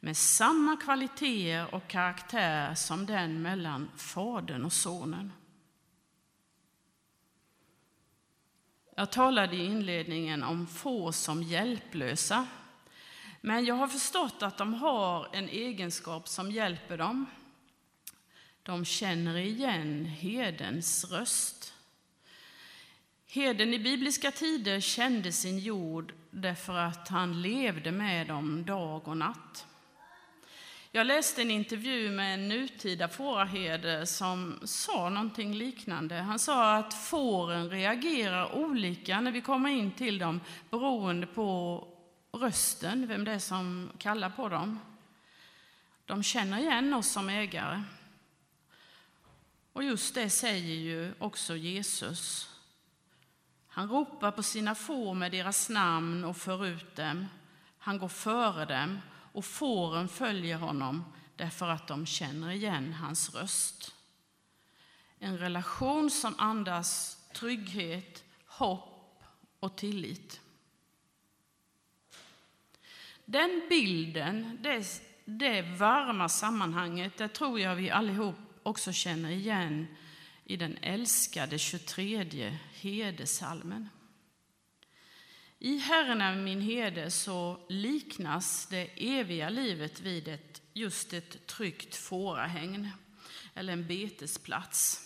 med 0.00 0.16
samma 0.16 0.76
kvaliteter 0.76 1.74
och 1.74 1.88
karaktär 1.88 2.74
som 2.74 3.06
den 3.06 3.42
mellan 3.42 3.90
fadern 3.96 4.64
och 4.64 4.72
sonen. 4.72 5.32
Jag 8.98 9.10
talade 9.10 9.56
i 9.56 9.64
inledningen 9.64 10.42
om 10.42 10.66
få 10.66 11.12
som 11.12 11.42
hjälplösa. 11.42 12.46
Men 13.40 13.64
jag 13.64 13.74
har 13.74 13.88
förstått 13.88 14.42
att 14.42 14.58
de 14.58 14.74
har 14.74 15.28
en 15.32 15.48
egenskap 15.48 16.28
som 16.28 16.50
hjälper 16.50 16.98
dem. 16.98 17.26
De 18.62 18.84
känner 18.84 19.36
igen 19.36 20.04
herdens 20.04 21.04
röst. 21.04 21.74
Herden 23.26 23.74
i 23.74 23.78
bibliska 23.78 24.30
tider 24.30 24.80
kände 24.80 25.32
sin 25.32 25.58
jord 25.58 26.12
därför 26.30 26.78
att 26.78 27.08
han 27.08 27.42
levde 27.42 27.92
med 27.92 28.26
dem 28.26 28.64
dag 28.64 29.08
och 29.08 29.16
natt. 29.16 29.66
Jag 30.92 31.06
läste 31.06 31.42
en 31.42 31.50
intervju 31.50 32.10
med 32.10 32.34
en 32.34 32.48
nutida 32.48 33.08
fåraherde 33.08 34.06
som 34.06 34.58
sa 34.64 35.08
någonting 35.08 35.54
liknande. 35.54 36.14
Han 36.14 36.38
sa 36.38 36.76
att 36.76 36.94
fåren 36.94 37.70
reagerar 37.70 38.54
olika 38.54 39.20
när 39.20 39.30
vi 39.30 39.40
kommer 39.40 39.70
in 39.70 39.92
till 39.92 40.18
dem 40.18 40.40
beroende 40.70 41.26
på 41.26 41.88
rösten, 42.32 43.06
vem 43.06 43.24
det 43.24 43.32
är 43.32 43.38
som 43.38 43.90
kallar 43.98 44.30
på 44.30 44.48
dem. 44.48 44.80
De 46.04 46.22
känner 46.22 46.58
igen 46.58 46.94
oss 46.94 47.08
som 47.08 47.28
ägare. 47.28 47.82
Och 49.72 49.84
just 49.84 50.14
det 50.14 50.30
säger 50.30 50.74
ju 50.74 51.12
också 51.18 51.56
Jesus. 51.56 52.50
Han 53.68 53.88
ropar 53.88 54.30
på 54.30 54.42
sina 54.42 54.74
får 54.74 55.14
med 55.14 55.32
deras 55.32 55.68
namn 55.68 56.24
och 56.24 56.36
för 56.36 56.66
ut 56.66 56.96
dem. 56.96 57.26
Han 57.78 57.98
går 57.98 58.08
före 58.08 58.64
dem 58.64 59.00
och 59.38 59.44
fåren 59.44 60.08
följer 60.08 60.56
honom 60.56 61.04
därför 61.36 61.68
att 61.68 61.88
de 61.88 62.06
känner 62.06 62.50
igen 62.50 62.92
hans 62.92 63.34
röst. 63.34 63.94
En 65.18 65.38
relation 65.38 66.10
som 66.10 66.34
andas 66.38 67.18
trygghet, 67.32 68.24
hopp 68.46 69.22
och 69.60 69.76
tillit. 69.76 70.40
Den 73.24 73.66
bilden, 73.68 74.58
det, 74.62 75.02
det 75.24 75.62
varma 75.62 76.28
sammanhanget, 76.28 77.16
det 77.16 77.28
tror 77.28 77.60
jag 77.60 77.74
vi 77.74 77.90
allihop 77.90 78.36
också 78.62 78.92
känner 78.92 79.30
igen 79.30 79.86
i 80.44 80.56
den 80.56 80.78
älskade 80.82 81.58
23 81.58 82.58
herdesalmen. 82.72 83.88
I 85.60 85.78
Herren 85.78 86.20
är 86.20 86.36
min 86.36 86.60
herde 86.60 87.10
så 87.10 87.60
liknas 87.68 88.66
det 88.66 88.90
eviga 88.96 89.48
livet 89.48 90.00
vid 90.00 90.28
ett, 90.28 90.62
just 90.72 91.12
ett 91.12 91.46
tryggt 91.46 91.96
fårahägn 91.96 92.88
eller 93.54 93.72
en 93.72 93.86
betesplats. 93.86 95.04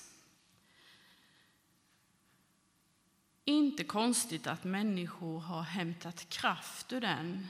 Inte 3.44 3.84
konstigt 3.84 4.46
att 4.46 4.64
människor 4.64 5.40
har 5.40 5.62
hämtat 5.62 6.28
kraft 6.28 6.92
ur 6.92 7.00
den 7.00 7.46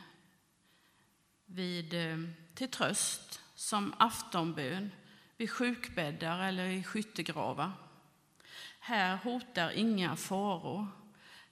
vid, 1.47 1.95
eh, 1.95 2.19
till 2.55 2.71
tröst 2.71 3.41
som 3.55 3.95
aftonbön 3.99 4.91
vid 5.37 5.51
sjukbäddar 5.51 6.49
eller 6.49 6.67
i 6.67 6.85
skyttegravar. 6.85 7.73
Här 8.81 9.17
hotar 9.17 9.71
inga 9.71 10.17
faror. 10.17 11.02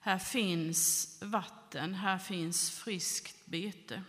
Här 0.01 0.19
finns 0.19 1.19
vatten, 1.23 1.95
här 1.95 2.19
finns 2.19 2.71
friskt 2.71 3.47
bete. 3.47 4.03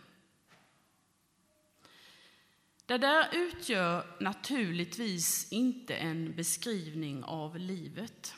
Det 2.86 2.98
där 2.98 3.30
utgör 3.32 4.06
naturligtvis 4.20 5.52
inte 5.52 5.96
en 5.96 6.36
beskrivning 6.36 7.24
av 7.24 7.58
livet. 7.58 8.36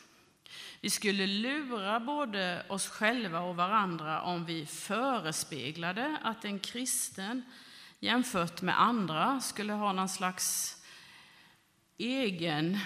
Vi 0.82 0.90
skulle 0.90 1.28
lura 1.28 2.00
både 2.00 2.66
oss 2.70 2.88
själva 2.88 3.40
och 3.40 3.56
varandra 3.56 4.22
om 4.22 4.46
vi 4.46 4.66
förespeglade 4.66 6.18
att 6.24 6.46
en 6.46 6.60
kristen 6.60 7.42
jämfört 8.00 8.62
med 8.62 8.82
andra 8.82 9.42
skulle 9.42 9.74
ha 9.74 9.94
någon 9.94 10.10
slags 10.10 10.78
egen 11.98 12.80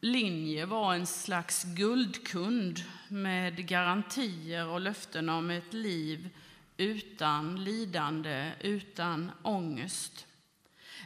linje, 0.00 0.66
var 0.66 0.94
en 0.94 1.06
slags 1.06 1.64
guldkund 1.64 2.84
med 3.08 3.68
garantier 3.68 4.66
och 4.66 4.80
löften 4.80 5.28
om 5.28 5.50
ett 5.50 5.72
liv 5.72 6.30
utan 6.76 7.64
lidande, 7.64 8.52
utan 8.60 9.30
ångest. 9.42 10.26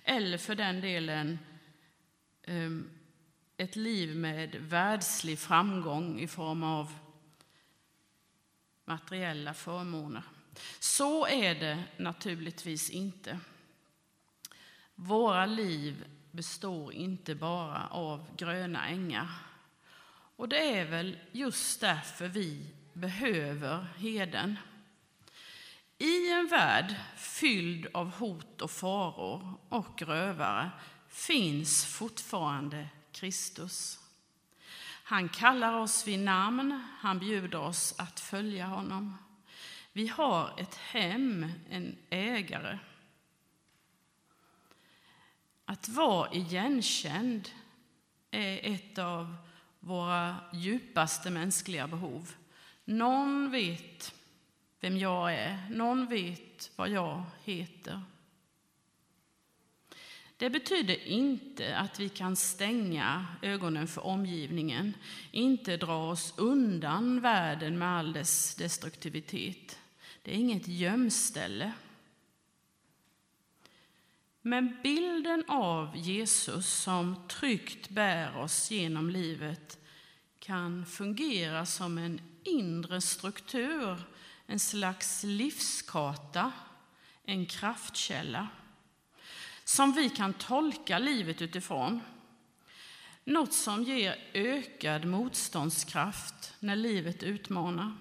Eller 0.04 0.38
för 0.38 0.54
den 0.54 0.80
delen 0.80 1.38
ehm, 2.42 2.90
ett 3.56 3.76
liv 3.76 4.16
med 4.16 4.54
världslig 4.54 5.38
framgång 5.38 6.20
i 6.20 6.28
form 6.28 6.62
av 6.62 6.92
materiella 8.84 9.54
förmåner. 9.54 10.22
Så 10.78 11.26
är 11.26 11.54
det 11.54 11.84
naturligtvis 11.96 12.90
inte. 12.90 13.38
Våra 14.94 15.46
liv 15.46 16.04
består 16.34 16.92
inte 16.92 17.34
bara 17.34 17.86
av 17.86 18.36
gröna 18.36 18.88
ängar. 18.88 19.28
Och 20.36 20.48
det 20.48 20.78
är 20.78 20.84
väl 20.84 21.18
just 21.32 21.80
därför 21.80 22.28
vi 22.28 22.66
behöver 22.92 23.86
heden. 23.96 24.56
I 25.98 26.30
en 26.30 26.46
värld 26.46 26.94
fylld 27.16 27.86
av 27.94 28.10
hot 28.10 28.62
och 28.62 28.70
faror 28.70 29.54
och 29.68 30.02
rövare 30.02 30.70
finns 31.08 31.84
fortfarande 31.84 32.88
Kristus. 33.12 33.98
Han 35.04 35.28
kallar 35.28 35.78
oss 35.78 36.06
vid 36.06 36.18
namn, 36.18 36.84
han 37.00 37.18
bjuder 37.18 37.58
oss 37.60 37.94
att 37.98 38.20
följa 38.20 38.66
honom. 38.66 39.18
Vi 39.92 40.06
har 40.06 40.54
ett 40.58 40.74
hem, 40.74 41.52
en 41.70 41.96
ägare. 42.10 42.78
Att 45.64 45.88
vara 45.88 46.32
igenkänd 46.32 47.48
är 48.30 48.72
ett 48.72 48.98
av 48.98 49.36
våra 49.80 50.36
djupaste 50.52 51.30
mänskliga 51.30 51.86
behov. 51.88 52.34
Någon 52.84 53.50
vet 53.50 54.14
vem 54.80 54.98
jag 54.98 55.34
är, 55.34 55.58
någon 55.70 56.06
vet 56.06 56.70
vad 56.76 56.88
jag 56.88 57.22
heter. 57.44 58.02
Det 60.36 60.50
betyder 60.50 61.06
inte 61.08 61.76
att 61.76 62.00
vi 62.00 62.08
kan 62.08 62.36
stänga 62.36 63.26
ögonen 63.42 63.86
för 63.86 64.06
omgivningen, 64.06 64.94
inte 65.30 65.76
dra 65.76 66.10
oss 66.10 66.34
undan 66.36 67.20
världen 67.20 67.78
med 67.78 67.88
all 67.88 68.12
dess 68.12 68.54
destruktivitet. 68.54 69.78
Det 70.22 70.30
är 70.30 70.34
inget 70.34 70.68
gömställe. 70.68 71.72
Men 74.46 74.76
bilden 74.82 75.44
av 75.48 75.96
Jesus 75.96 76.66
som 76.66 77.28
tryggt 77.28 77.88
bär 77.88 78.36
oss 78.36 78.70
genom 78.70 79.10
livet 79.10 79.78
kan 80.38 80.86
fungera 80.86 81.66
som 81.66 81.98
en 81.98 82.20
inre 82.42 83.00
struktur, 83.00 84.02
en 84.46 84.58
slags 84.58 85.22
livskarta, 85.22 86.52
en 87.24 87.46
kraftkälla. 87.46 88.48
som 89.64 89.92
vi 89.92 90.10
kan 90.10 90.32
tolka 90.32 90.98
livet 90.98 91.42
utifrån. 91.42 92.00
Något 93.24 93.52
som 93.52 93.82
ger 93.82 94.16
ökad 94.32 95.04
motståndskraft 95.04 96.54
när 96.60 96.76
livet 96.76 97.22
utmanar. 97.22 97.96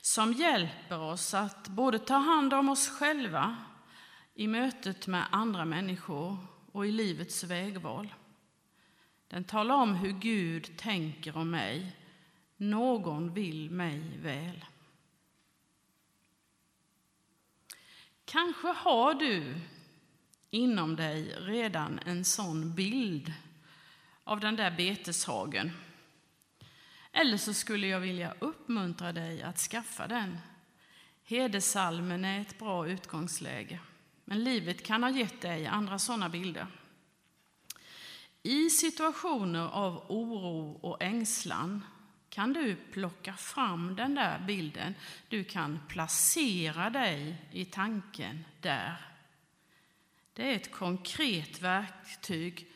Som 0.00 0.32
hjälper 0.32 0.98
oss 0.98 1.34
att 1.34 1.68
både 1.68 1.98
ta 1.98 2.16
hand 2.16 2.54
om 2.54 2.68
oss 2.68 2.88
själva 2.88 3.56
i 4.40 4.46
mötet 4.46 5.06
med 5.06 5.26
andra 5.30 5.64
människor 5.64 6.36
och 6.72 6.86
i 6.86 6.92
livets 6.92 7.44
vägval. 7.44 8.14
Den 9.28 9.44
talar 9.44 9.74
om 9.74 9.94
hur 9.94 10.12
Gud 10.12 10.76
tänker 10.76 11.36
om 11.36 11.50
mig. 11.50 11.96
Någon 12.56 13.34
vill 13.34 13.70
mig 13.70 14.18
väl. 14.22 14.64
Kanske 18.24 18.68
har 18.68 19.14
du 19.14 19.60
inom 20.50 20.96
dig 20.96 21.36
redan 21.38 21.98
en 21.98 22.24
sån 22.24 22.74
bild 22.74 23.32
av 24.24 24.40
den 24.40 24.56
där 24.56 24.70
beteshagen. 24.70 25.72
Eller 27.12 27.36
så 27.36 27.54
skulle 27.54 27.86
jag 27.86 28.00
vilja 28.00 28.34
uppmuntra 28.38 29.12
dig 29.12 29.42
att 29.42 29.58
skaffa 29.58 30.06
den. 30.06 30.38
Hedersalmen 31.24 32.24
är 32.24 32.40
ett 32.40 32.58
bra 32.58 32.88
utgångsläge, 32.88 33.80
men 34.30 34.44
livet 34.44 34.82
kan 34.82 35.02
ha 35.02 35.10
gett 35.10 35.40
dig 35.40 35.66
andra 35.66 35.98
sådana 35.98 36.28
bilder. 36.28 36.66
I 38.42 38.70
situationer 38.70 39.68
av 39.68 40.04
oro 40.08 40.72
och 40.72 41.02
ängslan 41.02 41.84
kan 42.28 42.52
du 42.52 42.76
plocka 42.76 43.36
fram 43.36 43.96
den 43.96 44.14
där 44.14 44.38
bilden. 44.38 44.94
Du 45.28 45.44
kan 45.44 45.80
placera 45.88 46.90
dig 46.90 47.36
i 47.52 47.64
tanken 47.64 48.44
där. 48.60 48.96
Det 50.32 50.52
är 50.52 50.56
ett 50.56 50.72
konkret 50.72 51.62
verktyg 51.62 52.72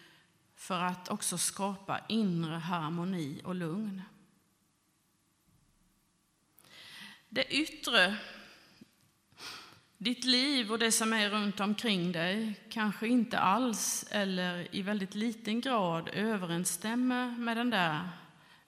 för 0.57 0.81
att 0.81 1.09
också 1.09 1.39
skapa 1.39 2.01
inre 2.09 2.57
harmoni 2.57 3.41
och 3.45 3.55
lugn. 3.55 4.03
Det 7.29 7.55
yttre, 7.55 8.17
ditt 9.99 10.25
liv 10.25 10.73
och 10.73 10.79
det 10.79 10.93
som 10.93 11.13
är 11.13 11.31
runt 11.31 11.61
omkring 11.61 12.13
dig 12.13 12.61
kanske 12.71 13.09
inte 13.09 13.39
alls 13.39 14.05
eller 14.11 14.75
i 14.75 14.83
väldigt 14.83 15.15
liten 15.15 15.61
grad 15.61 16.09
överensstämmer 16.09 17.31
med 17.31 17.57
den 17.57 17.71
där 17.71 18.09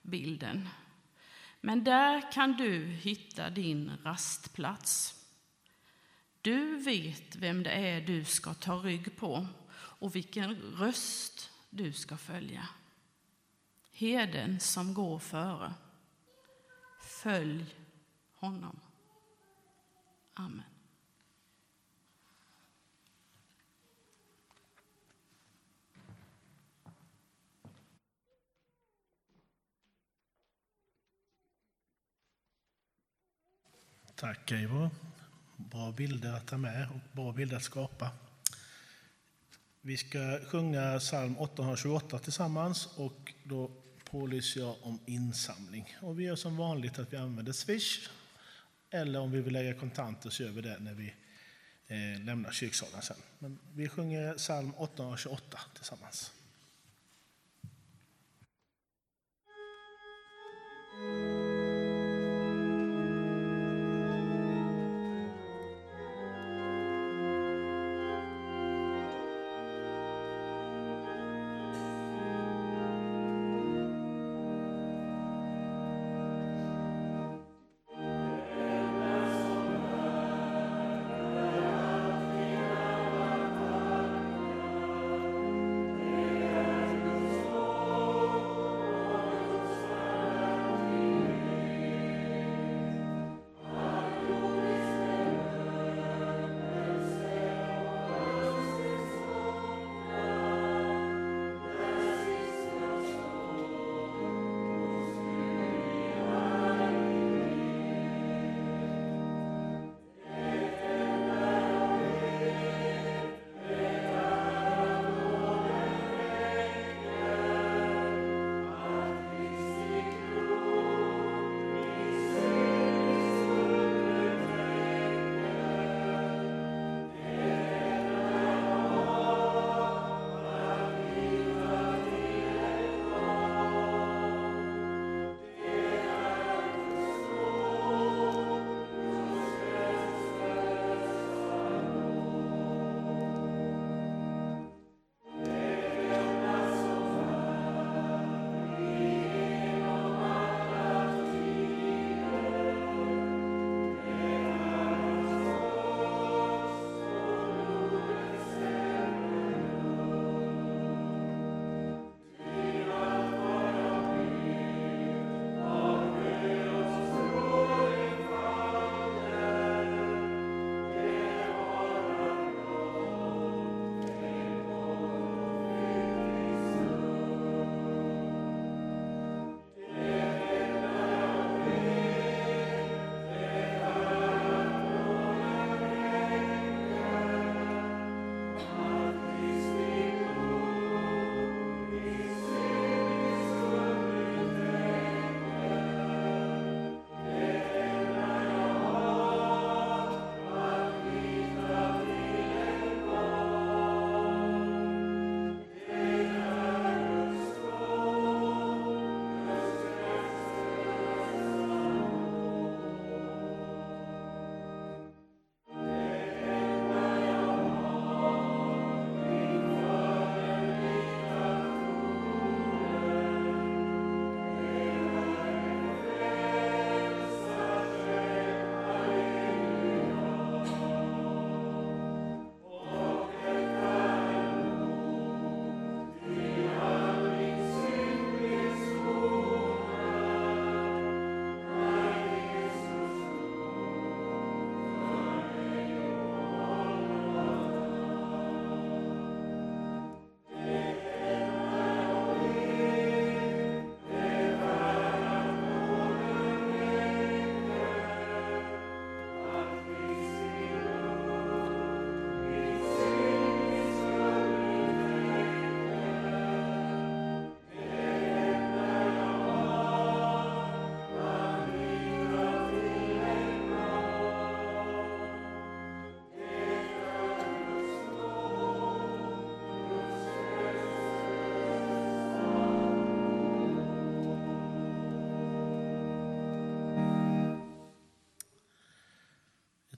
bilden. 0.03 0.69
Men 1.61 1.85
där 1.85 2.33
kan 2.33 2.53
du 2.53 2.85
hitta 2.87 3.51
din 3.51 3.93
rastplats. 4.05 5.15
Du 6.43 6.77
vet 6.77 7.37
vem 7.37 7.63
det 7.63 7.71
är 7.71 8.01
du 8.01 8.25
ska 8.25 8.55
ta 8.55 8.75
rygg 8.75 9.17
på 9.17 9.47
och 9.75 10.17
vilken 10.17 10.55
röst 10.57 11.51
du 11.71 11.93
ska 11.93 12.17
följa. 12.17 12.69
Heden 13.93 14.61
som 14.61 14.95
går 14.95 15.19
före. 15.19 15.75
Följ 17.03 17.75
honom. 18.35 18.81
Amen. 20.35 20.76
Tack 34.17 34.53
Eivor. 34.53 34.91
Bra 35.57 35.93
bilder 35.93 36.33
att 36.33 36.47
ta 36.47 36.57
med 36.57 36.89
och 36.91 37.01
bra 37.13 37.33
bilder 37.33 37.57
att 37.57 37.63
skapa. 37.63 38.11
Vi 39.81 39.97
ska 39.97 40.41
sjunga 40.47 40.99
psalm 40.99 41.39
828 41.39 42.19
tillsammans 42.19 42.89
och 42.97 43.33
då 43.45 43.71
pålyser 44.05 44.61
jag 44.61 44.77
om 44.83 44.99
insamling. 45.07 45.97
Och 46.01 46.21
vi 46.21 46.25
gör 46.25 46.37
som 46.37 46.57
vanligt 46.57 46.99
att 46.99 47.13
vi 47.13 47.17
använder 47.17 47.53
Swish 47.53 48.09
eller 48.91 49.21
om 49.21 49.31
vi 49.31 49.41
vill 49.41 49.53
lägga 49.53 49.75
kontanter 49.75 50.31
så 50.31 50.43
gör 50.43 50.51
vi 50.51 50.63
det 50.63 50.79
när 50.79 50.95
vi 50.95 51.15
eh, 51.87 52.25
lämnar 52.25 52.51
kyrksalen 52.51 53.03
sen. 53.03 53.17
Men 53.39 53.59
vi 53.75 53.89
sjunger 53.89 54.35
psalm 54.35 54.73
828 54.77 55.59
tillsammans. 55.75 56.33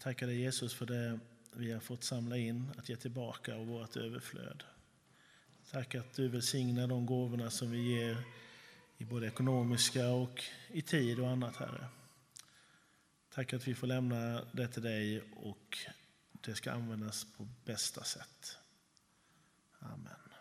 Tackar 0.09 0.27
dig 0.27 0.41
Jesus 0.41 0.75
för 0.75 0.87
det 0.87 1.19
vi 1.53 1.73
har 1.73 1.81
fått 1.81 2.05
samla 2.05 2.37
in, 2.37 2.71
att 2.79 2.89
ge 2.89 2.97
tillbaka 2.97 3.55
av 3.55 3.67
vårt 3.67 3.97
överflöd. 3.97 4.65
Tack 5.71 5.95
att 5.95 6.15
du 6.15 6.29
välsignar 6.29 6.87
de 6.87 7.07
gåvorna 7.07 7.51
som 7.51 7.71
vi 7.71 7.79
ger 7.79 8.17
i 8.99 9.05
både 9.05 9.27
ekonomiska 9.27 10.09
och 10.09 10.45
i 10.69 10.83
tid 10.83 11.21
och 11.21 11.29
annat, 11.29 11.57
Herre. 11.57 11.89
Tack 13.31 13.53
att 13.53 13.69
vi 13.69 13.75
får 13.75 13.87
lämna 13.87 14.45
det 14.53 14.69
till 14.69 14.83
dig 14.83 15.23
och 15.37 15.79
det 16.33 16.55
ska 16.55 16.73
användas 16.73 17.27
på 17.37 17.49
bästa 17.65 18.05
sätt. 18.05 18.59
Amen. 19.79 20.33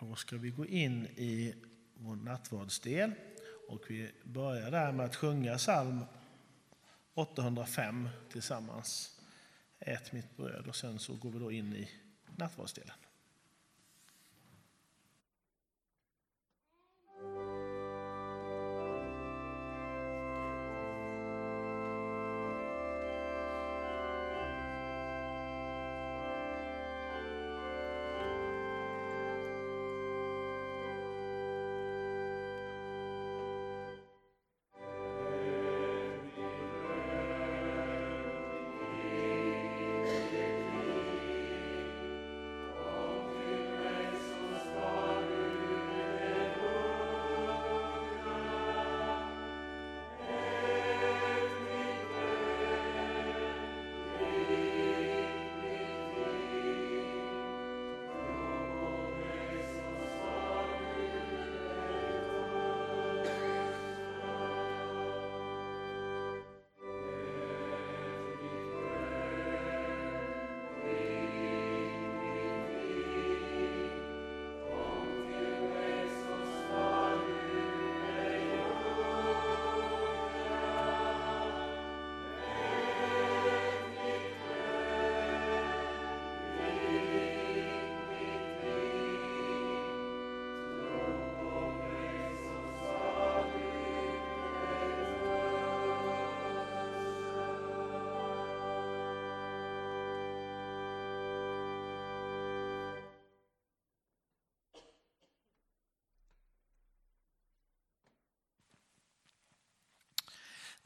Då 0.00 0.14
ska 0.14 0.36
vi 0.36 0.50
gå 0.50 0.66
in 0.66 1.06
i 1.06 1.54
vår 1.94 2.16
nattvardsdel 2.16 3.12
och 3.68 3.90
vi 3.90 4.10
börjar 4.24 4.70
där 4.70 4.92
med 4.92 5.06
att 5.06 5.16
sjunga 5.16 5.58
psalm 5.58 6.04
805 7.14 8.08
tillsammans. 8.32 9.20
Ät 9.78 10.12
mitt 10.12 10.36
bröd 10.36 10.66
och 10.68 10.76
sen 10.76 10.98
så 10.98 11.14
går 11.14 11.30
vi 11.30 11.38
då 11.38 11.52
in 11.52 11.76
i 11.76 11.90
nattvardsdelen. 12.36 12.94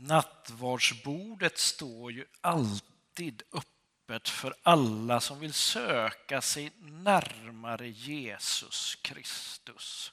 Nattvardsbordet 0.00 1.58
står 1.58 2.12
ju 2.12 2.24
alltid 2.40 3.42
öppet 3.52 4.28
för 4.28 4.54
alla 4.62 5.20
som 5.20 5.40
vill 5.40 5.52
söka 5.52 6.40
sig 6.40 6.72
närmare 6.78 7.88
Jesus 7.88 8.94
Kristus. 8.94 10.12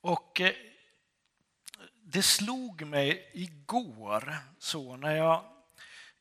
Och 0.00 0.40
eh, 0.40 0.52
det 2.02 2.22
slog 2.22 2.86
mig 2.86 3.30
igår 3.34 4.36
så 4.58 4.96
när 4.96 5.16
jag 5.16 5.44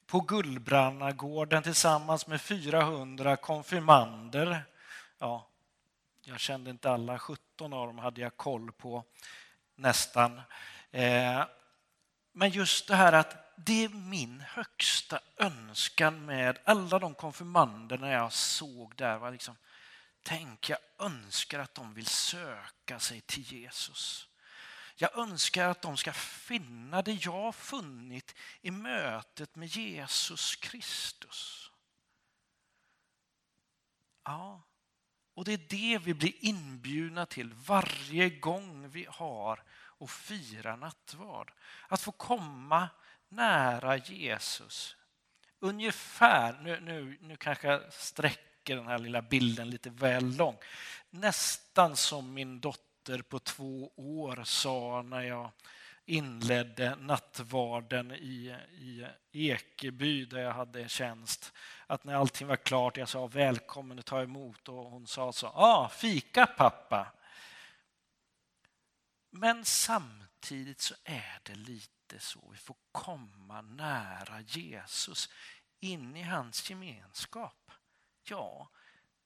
på 0.05 0.19
Gullbrannagården 0.19 1.63
tillsammans 1.63 2.27
med 2.27 2.41
400 2.41 3.37
konfirmander, 3.37 4.63
ja, 5.17 5.47
jag 6.21 6.39
kände 6.39 6.69
inte 6.69 6.91
alla 6.91 7.19
17 7.19 7.73
av 7.73 7.87
dem 7.87 7.97
hade 7.97 8.21
jag 8.21 8.37
koll 8.37 8.71
på 8.71 9.03
nästan. 9.75 10.41
Eh, 10.91 11.43
men 12.37 12.49
just 12.49 12.87
det 12.87 12.95
här 12.95 13.13
att 13.13 13.55
det 13.55 13.83
är 13.83 13.89
min 13.89 14.39
högsta 14.39 15.19
önskan 15.37 16.25
med 16.25 16.59
alla 16.63 16.99
de 16.99 17.15
konfirmanderna 17.15 18.11
jag 18.11 18.33
såg 18.33 18.95
där. 18.95 19.17
Var 19.17 19.31
liksom, 19.31 19.55
tänk, 20.23 20.69
jag 20.69 20.79
önskar 20.99 21.59
att 21.59 21.75
de 21.75 21.93
vill 21.93 22.05
söka 22.05 22.99
sig 22.99 23.21
till 23.21 23.53
Jesus. 23.53 24.27
Jag 24.95 25.17
önskar 25.17 25.69
att 25.69 25.81
de 25.81 25.97
ska 25.97 26.13
finna 26.13 27.01
det 27.01 27.25
jag 27.25 27.55
funnit 27.55 28.35
i 28.61 28.71
mötet 28.71 29.55
med 29.55 29.67
Jesus 29.67 30.55
Kristus. 30.55 31.71
Ja, 34.23 34.61
och 35.33 35.45
det 35.45 35.53
är 35.53 35.67
det 35.69 35.97
vi 35.97 36.13
blir 36.13 36.45
inbjudna 36.45 37.25
till 37.25 37.53
varje 37.53 38.29
gång 38.29 38.89
vi 38.89 39.07
har 39.09 39.63
och 39.97 40.09
fira 40.09 40.75
nattvard. 40.75 41.51
Att 41.87 42.01
få 42.01 42.11
komma 42.11 42.89
nära 43.29 43.97
Jesus. 43.97 44.95
Ungefär, 45.59 46.59
nu, 46.61 46.79
nu, 46.79 47.17
nu 47.21 47.37
kanske 47.37 47.67
jag 47.67 47.93
sträcker 47.93 48.75
den 48.75 48.87
här 48.87 48.99
lilla 48.99 49.21
bilden 49.21 49.69
lite 49.69 49.89
väl 49.89 50.35
långt. 50.35 50.59
Nästan 51.09 51.95
som 51.95 52.33
min 52.33 52.59
dotter 52.59 53.21
på 53.21 53.39
två 53.39 53.91
år 53.95 54.43
sa 54.43 55.01
när 55.01 55.21
jag 55.21 55.51
inledde 56.05 56.95
nattvarden 56.95 58.11
i, 58.11 58.55
i 58.71 59.05
Ekeby 59.31 60.25
där 60.25 60.39
jag 60.39 60.51
hade 60.51 60.89
tjänst. 60.89 61.53
Att 61.87 62.03
när 62.03 62.15
allting 62.15 62.47
var 62.47 62.55
klart, 62.55 62.97
jag 62.97 63.09
sa 63.09 63.27
välkommen 63.27 63.99
och 63.99 64.05
ta 64.05 64.21
emot 64.21 64.69
och 64.69 64.75
hon 64.75 65.07
sa 65.07 65.33
så, 65.33 65.47
ah, 65.47 65.89
fika 65.89 66.45
pappa. 66.45 67.11
Men 69.39 69.65
samtidigt 69.65 70.81
så 70.81 70.95
är 71.03 71.39
det 71.43 71.55
lite 71.55 72.19
så, 72.19 72.49
vi 72.51 72.57
får 72.57 72.75
komma 72.91 73.61
nära 73.61 74.41
Jesus, 74.41 75.29
in 75.79 76.15
i 76.15 76.21
hans 76.21 76.69
gemenskap. 76.69 77.71
Ja, 78.23 78.69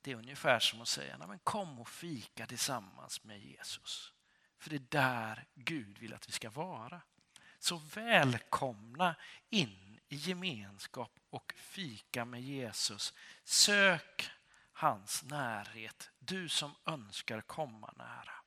det 0.02 0.12
är 0.12 0.16
ungefär 0.16 0.60
som 0.60 0.82
att 0.82 0.88
säga, 0.88 1.18
men 1.28 1.40
kom 1.40 1.80
och 1.80 1.90
fika 1.90 2.46
tillsammans 2.46 3.24
med 3.24 3.40
Jesus. 3.40 4.14
För 4.58 4.70
det 4.70 4.76
är 4.76 4.88
där 4.90 5.46
Gud 5.56 5.98
vill 5.98 6.14
att 6.14 6.28
vi 6.28 6.32
ska 6.32 6.50
vara. 6.50 7.02
Så 7.60 7.78
välkomna 7.78 9.16
in 9.50 10.00
i 10.10 10.16
gemenskap 10.16 11.20
och 11.30 11.54
fika 11.58 12.26
med 12.26 12.42
Jesus. 12.42 13.14
Sök 13.44 14.30
hans 14.74 15.24
närhet, 15.24 16.10
du 16.20 16.50
som 16.50 16.76
önskar 16.86 17.42
komma 17.42 17.94
nära 17.98 18.41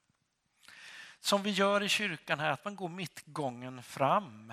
som 1.24 1.42
vi 1.42 1.50
gör 1.50 1.82
i 1.82 1.88
kyrkan 1.88 2.40
här, 2.40 2.50
att 2.50 2.64
man 2.64 2.76
går 2.76 2.88
mittgången 2.88 3.82
fram. 3.82 4.52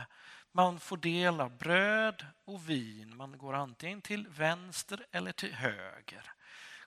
Man 0.51 0.80
får 0.80 0.97
del 0.97 1.41
av 1.41 1.57
bröd 1.57 2.26
och 2.45 2.69
vin. 2.69 3.15
Man 3.17 3.38
går 3.38 3.53
antingen 3.53 4.01
till 4.01 4.28
vänster 4.28 5.05
eller 5.11 5.32
till 5.32 5.53
höger. 5.53 6.32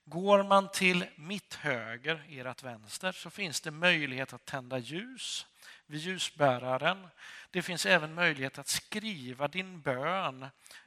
Går 0.05 0.43
man 0.43 0.69
till 0.71 1.07
mitt 1.17 1.55
höger, 1.55 2.25
ert 2.29 2.63
vänster, 2.63 3.13
så 3.13 3.31
finns 3.31 3.61
det 3.61 3.71
möjlighet 3.71 4.33
att 4.33 4.45
tända 4.45 4.79
ljus 4.79 5.47
vid 5.87 6.01
ljusbäraren. 6.01 7.09
Det 7.51 7.63
finns 7.63 7.87
även 7.87 8.15
möjlighet 8.15 8.59
att 8.59 8.69
skriva 8.69 9.49
din 9.49 9.81
bön 9.81 10.43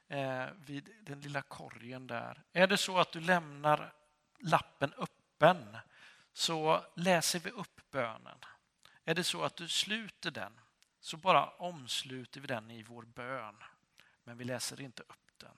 eh, 0.07 0.45
vid 0.65 0.89
den 1.01 1.21
lilla 1.21 1.41
korgen 1.41 2.07
där. 2.07 2.41
Är 2.53 2.67
det 2.67 2.77
så 2.77 2.99
att 2.99 3.11
du 3.11 3.19
lämnar 3.19 3.93
lappen 4.39 4.93
öppen 4.97 5.77
så 6.33 6.85
läser 6.95 7.39
vi 7.39 7.49
upp 7.49 7.91
bönen. 7.91 8.37
Är 9.07 9.15
det 9.15 9.23
så 9.23 9.43
att 9.43 9.55
du 9.55 9.67
sluter 9.67 10.31
den 10.31 10.59
så 10.99 11.17
bara 11.17 11.49
omsluter 11.49 12.41
vi 12.41 12.47
den 12.47 12.71
i 12.71 12.83
vår 12.83 13.03
bön. 13.03 13.55
Men 14.23 14.37
vi 14.37 14.43
läser 14.43 14.81
inte 14.81 15.03
upp 15.03 15.37
den. 15.37 15.57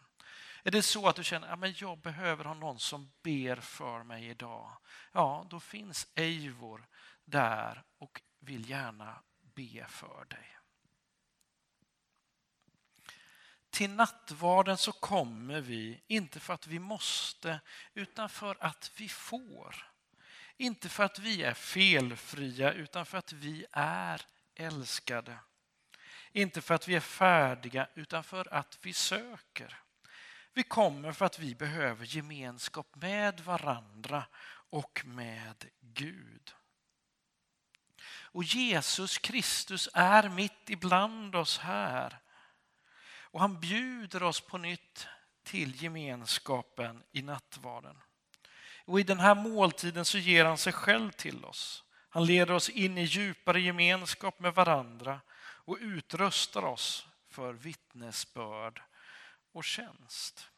Är 0.64 0.72
det 0.72 0.82
så 0.82 1.08
att 1.08 1.16
du 1.16 1.24
känner 1.24 1.66
att 1.68 1.82
jag 1.82 1.98
behöver 1.98 2.46
ha 2.46 2.54
någon 2.54 2.80
som 2.80 3.12
ber 3.22 3.56
för 3.56 4.04
mig 4.04 4.26
idag? 4.28 4.78
Ja, 5.12 5.48
då 5.50 5.60
finns 5.60 6.08
Eivor 6.16 6.88
där 7.26 7.84
och 7.98 8.22
vill 8.40 8.70
gärna 8.70 9.24
be 9.56 9.86
för 9.88 10.26
dig. 10.26 10.60
till 13.70 13.90
nattvarden 13.90 14.78
så 14.78 14.92
kommer 14.92 15.62
vi, 15.62 16.04
inte 16.08 16.40
för 16.40 16.54
att 16.54 16.68
vi 16.68 16.80
måste, 16.80 17.60
utan 17.94 18.30
för 18.30 18.58
att 18.64 18.92
vi 18.98 19.10
får. 19.10 19.89
Inte 20.62 20.90
för 20.90 21.04
att 21.04 21.20
vi 21.20 21.44
är 21.44 21.54
felfria, 21.54 22.74
utan 22.74 23.06
för 23.06 23.18
att 23.18 23.34
vi 23.34 23.66
är 23.72 24.22
älskade. 24.56 25.38
Inte 26.32 26.62
för 26.62 26.74
att 26.74 26.88
vi 26.88 26.96
är 26.96 27.00
färdiga, 27.00 27.88
utan 27.96 28.24
för 28.24 28.54
att 28.54 28.80
vi 28.82 28.94
söker. 28.94 29.78
Vi 30.54 30.64
kommer 30.64 31.12
för 31.12 31.26
att 31.26 31.40
vi 31.40 31.56
behöver 31.56 32.06
gemenskap 32.06 32.96
med 32.96 33.40
varandra 33.40 34.26
och 34.70 35.02
med 35.06 35.66
Gud. 35.80 36.54
Och 38.10 38.44
Jesus 38.44 39.18
Kristus 39.18 39.90
är 39.94 40.30
mitt 40.30 40.70
ibland 40.70 41.36
oss 41.36 41.58
här. 41.58 42.20
Och 43.22 43.40
han 43.40 43.60
bjuder 43.60 44.24
oss 44.24 44.42
på 44.42 44.58
nytt 44.58 45.08
till 45.44 45.84
gemenskapen 45.84 47.04
i 47.12 47.22
nattvarden. 47.22 48.02
Och 48.90 49.00
i 49.00 49.04
den 49.04 49.20
här 49.20 49.36
måltiden 49.36 50.06
så 50.06 50.18
ger 50.18 50.46
han 50.46 50.58
sig 50.58 50.74
själv 50.74 51.12
till 51.12 51.46
oss. 51.46 51.84
Han 52.10 52.26
leder 52.26 52.54
oss 52.54 52.70
in 52.70 52.98
i 52.98 53.04
djupare 53.04 53.62
gemenskap 53.62 54.40
med 54.40 54.54
varandra 54.54 55.22
och 55.42 55.78
utrustar 55.82 56.66
oss 56.66 57.08
för 57.28 57.54
vittnesbörd 57.54 58.82
och 59.52 59.64
tjänst. 59.64 60.50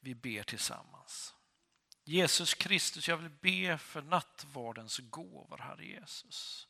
Vi 0.00 0.14
ber 0.14 0.42
tillsammans. 0.42 1.34
Jesus 2.04 2.54
Kristus, 2.54 3.08
jag 3.08 3.16
vill 3.16 3.30
be 3.30 3.78
för 3.78 4.02
nattvardens 4.02 4.98
gåvor, 4.98 5.58
Herre 5.58 5.84
Jesus. 5.84 6.68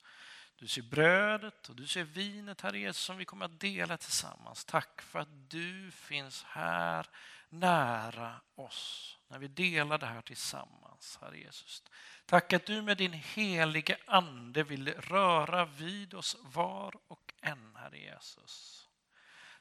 Du 0.56 0.68
ser 0.68 0.82
brödet 0.82 1.68
och 1.68 1.76
du 1.76 1.86
ser 1.86 2.04
vinet, 2.04 2.60
Herre 2.60 2.78
Jesus, 2.78 3.02
som 3.02 3.16
vi 3.16 3.24
kommer 3.24 3.44
att 3.44 3.60
dela 3.60 3.96
tillsammans. 3.96 4.64
Tack 4.64 5.02
för 5.02 5.18
att 5.18 5.50
du 5.50 5.90
finns 5.90 6.42
här 6.42 7.06
nära 7.48 8.40
oss 8.54 9.16
när 9.28 9.38
vi 9.38 9.48
delar 9.48 9.98
det 9.98 10.06
här 10.06 10.22
tillsammans, 10.22 11.18
Herre 11.20 11.38
Jesus. 11.38 11.82
Tack 12.26 12.52
att 12.52 12.66
du 12.66 12.82
med 12.82 12.96
din 12.96 13.12
helige 13.12 13.98
Ande 14.06 14.62
vill 14.62 14.88
röra 14.88 15.64
vid 15.64 16.14
oss 16.14 16.36
var 16.42 16.94
och 17.08 17.34
en, 17.40 17.76
Herre 17.76 17.98
Jesus. 17.98 18.88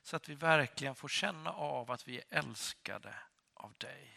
Så 0.02 0.16
att 0.16 0.30
vi 0.30 0.36
verkligen 0.36 0.96
får 0.96 1.08
känna 1.08 1.52
av 1.52 1.92
att 1.92 2.08
vi 2.08 2.18
är 2.18 2.24
älskade 2.30 3.16
av 3.54 3.74
dig. 3.78 4.14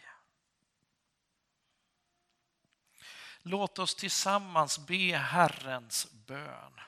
Låt 3.41 3.79
oss 3.79 3.95
tillsammans 3.95 4.79
be 4.87 5.17
Herrens 5.17 6.11
bön. 6.11 6.79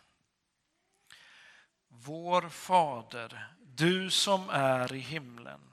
Vår 1.87 2.49
Fader, 2.49 3.53
du 3.59 4.11
som 4.11 4.49
är 4.49 4.93
i 4.93 4.99
himlen. 4.99 5.72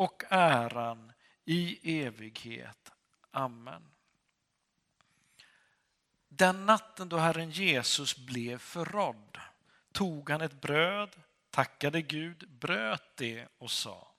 och 0.00 0.22
äran 0.28 1.12
i 1.44 2.00
evighet. 2.04 2.92
Amen. 3.30 3.90
Den 6.28 6.66
natten 6.66 7.08
då 7.08 7.16
Herren 7.16 7.50
Jesus 7.50 8.16
blev 8.16 8.58
förrådd 8.58 9.38
tog 9.92 10.30
han 10.30 10.40
ett 10.40 10.60
bröd, 10.60 11.10
tackade 11.50 12.02
Gud, 12.02 12.50
bröt 12.50 13.16
det 13.16 13.48
och 13.58 13.70
sa 13.70 14.14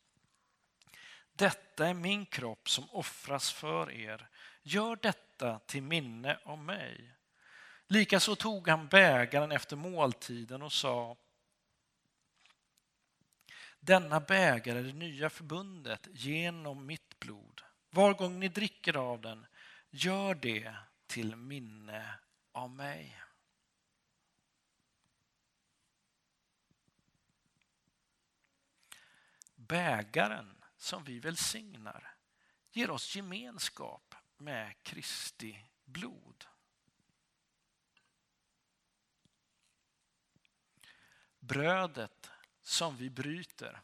Detta 1.33 1.87
är 1.87 1.93
min 1.93 2.25
kropp 2.25 2.69
som 2.69 2.89
offras 2.89 3.51
för 3.51 3.91
er. 3.91 4.29
Gör 4.61 4.95
detta 4.95 5.59
till 5.59 5.83
minne 5.83 6.39
om 6.43 6.65
mig. 6.65 7.15
Likaså 7.87 8.35
tog 8.35 8.67
han 8.67 8.87
bägaren 8.87 9.51
efter 9.51 9.75
måltiden 9.75 10.61
och 10.61 10.73
sa 10.73 11.17
denna 13.83 14.19
bägare 14.19 14.81
det 14.81 14.93
nya 14.93 15.29
förbundet 15.29 16.07
genom 16.11 16.85
mitt 16.85 17.19
blod. 17.19 17.61
Var 17.89 18.13
gång 18.13 18.39
ni 18.39 18.47
dricker 18.47 18.97
av 18.97 19.21
den, 19.21 19.45
gör 19.89 20.35
det 20.35 20.75
till 21.07 21.35
minne 21.35 22.19
av 22.51 22.69
mig. 22.69 23.21
Bägaren 29.55 30.63
som 30.77 31.03
vi 31.03 31.19
välsignar 31.19 32.15
ger 32.71 32.91
oss 32.91 33.15
gemenskap 33.15 34.15
med 34.37 34.83
Kristi 34.83 35.65
blod. 35.85 36.45
Brödet 41.39 42.30
som 42.71 42.97
vi 42.97 43.09
bryter 43.09 43.81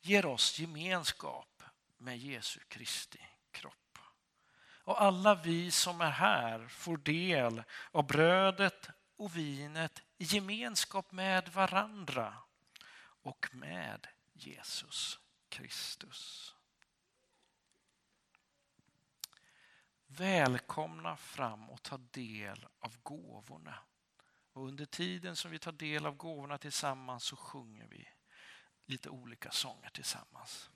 ger 0.00 0.26
oss 0.26 0.58
gemenskap 0.58 1.62
med 1.96 2.18
Jesu 2.18 2.60
Kristi 2.68 3.26
kropp. 3.50 3.98
Och 4.60 5.02
alla 5.02 5.34
vi 5.34 5.70
som 5.70 6.00
är 6.00 6.10
här 6.10 6.68
får 6.68 6.96
del 6.96 7.62
av 7.90 8.06
brödet 8.06 8.88
och 9.16 9.36
vinet 9.36 10.02
i 10.18 10.24
gemenskap 10.24 11.12
med 11.12 11.48
varandra 11.48 12.34
och 13.22 13.46
med 13.52 14.06
Jesus 14.32 15.18
Kristus. 15.48 16.54
Välkomna 20.06 21.16
fram 21.16 21.70
och 21.70 21.82
ta 21.82 21.96
del 21.96 22.66
av 22.78 22.96
gåvorna. 23.02 23.78
Och 24.58 24.68
under 24.68 24.86
tiden 24.86 25.36
som 25.36 25.50
vi 25.50 25.58
tar 25.58 25.72
del 25.72 26.06
av 26.06 26.16
gåvorna 26.16 26.58
tillsammans 26.58 27.24
så 27.24 27.36
sjunger 27.36 27.86
vi 27.86 28.08
lite 28.86 29.10
olika 29.10 29.50
sånger 29.50 29.90
tillsammans. 29.90 30.70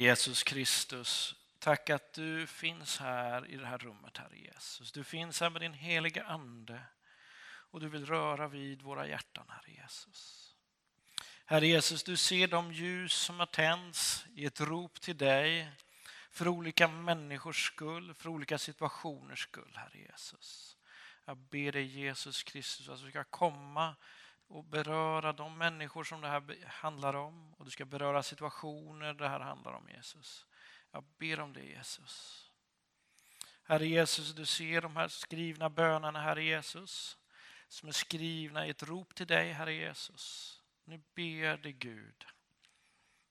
Jesus 0.00 0.42
Kristus, 0.42 1.34
tack 1.58 1.90
att 1.90 2.12
du 2.12 2.46
finns 2.46 2.98
här 2.98 3.46
i 3.46 3.56
det 3.56 3.66
här 3.66 3.78
rummet, 3.78 4.16
Herre 4.16 4.38
Jesus. 4.38 4.92
Du 4.92 5.04
finns 5.04 5.40
här 5.40 5.50
med 5.50 5.62
din 5.62 5.72
heliga 5.72 6.24
Ande 6.24 6.80
och 7.42 7.80
du 7.80 7.88
vill 7.88 8.06
röra 8.06 8.48
vid 8.48 8.82
våra 8.82 9.06
hjärtan, 9.06 9.44
Herre 9.48 9.72
Jesus. 9.82 10.54
Herre 11.44 11.66
Jesus, 11.66 12.02
du 12.02 12.16
ser 12.16 12.48
de 12.48 12.72
ljus 12.72 13.12
som 13.12 13.38
har 13.38 13.46
tänts 13.46 14.24
i 14.34 14.46
ett 14.46 14.60
rop 14.60 15.00
till 15.00 15.16
dig 15.16 15.72
för 16.30 16.48
olika 16.48 16.88
människors 16.88 17.66
skull, 17.66 18.14
för 18.14 18.28
olika 18.28 18.58
situationers 18.58 19.42
skull, 19.42 19.72
Herre 19.74 19.98
Jesus. 19.98 20.76
Jag 21.24 21.36
ber 21.36 21.72
dig 21.72 21.84
Jesus 21.84 22.42
Kristus 22.42 22.88
att 22.88 23.02
du 23.02 23.10
ska 23.10 23.24
komma 23.24 23.96
och 24.50 24.64
beröra 24.64 25.32
de 25.32 25.58
människor 25.58 26.04
som 26.04 26.20
det 26.20 26.28
här 26.28 26.66
handlar 26.66 27.14
om 27.14 27.54
och 27.54 27.64
du 27.64 27.70
ska 27.70 27.84
beröra 27.84 28.22
situationer 28.22 29.14
det 29.14 29.28
här 29.28 29.40
handlar 29.40 29.72
om 29.72 29.88
Jesus. 29.88 30.46
Jag 30.90 31.04
ber 31.18 31.40
om 31.40 31.52
det 31.52 31.64
Jesus. 31.64 32.46
Herre 33.62 33.86
Jesus, 33.86 34.34
du 34.34 34.46
ser 34.46 34.80
de 34.80 34.96
här 34.96 35.08
skrivna 35.08 35.70
bönerna, 35.70 36.20
Herre 36.20 36.44
Jesus, 36.44 37.18
som 37.68 37.88
är 37.88 37.92
skrivna 37.92 38.66
i 38.66 38.70
ett 38.70 38.82
rop 38.82 39.14
till 39.14 39.26
dig, 39.26 39.52
Herre 39.52 39.74
Jesus. 39.74 40.56
Nu 40.84 41.02
ber 41.14 41.56
dig 41.56 41.72
Gud, 41.72 42.26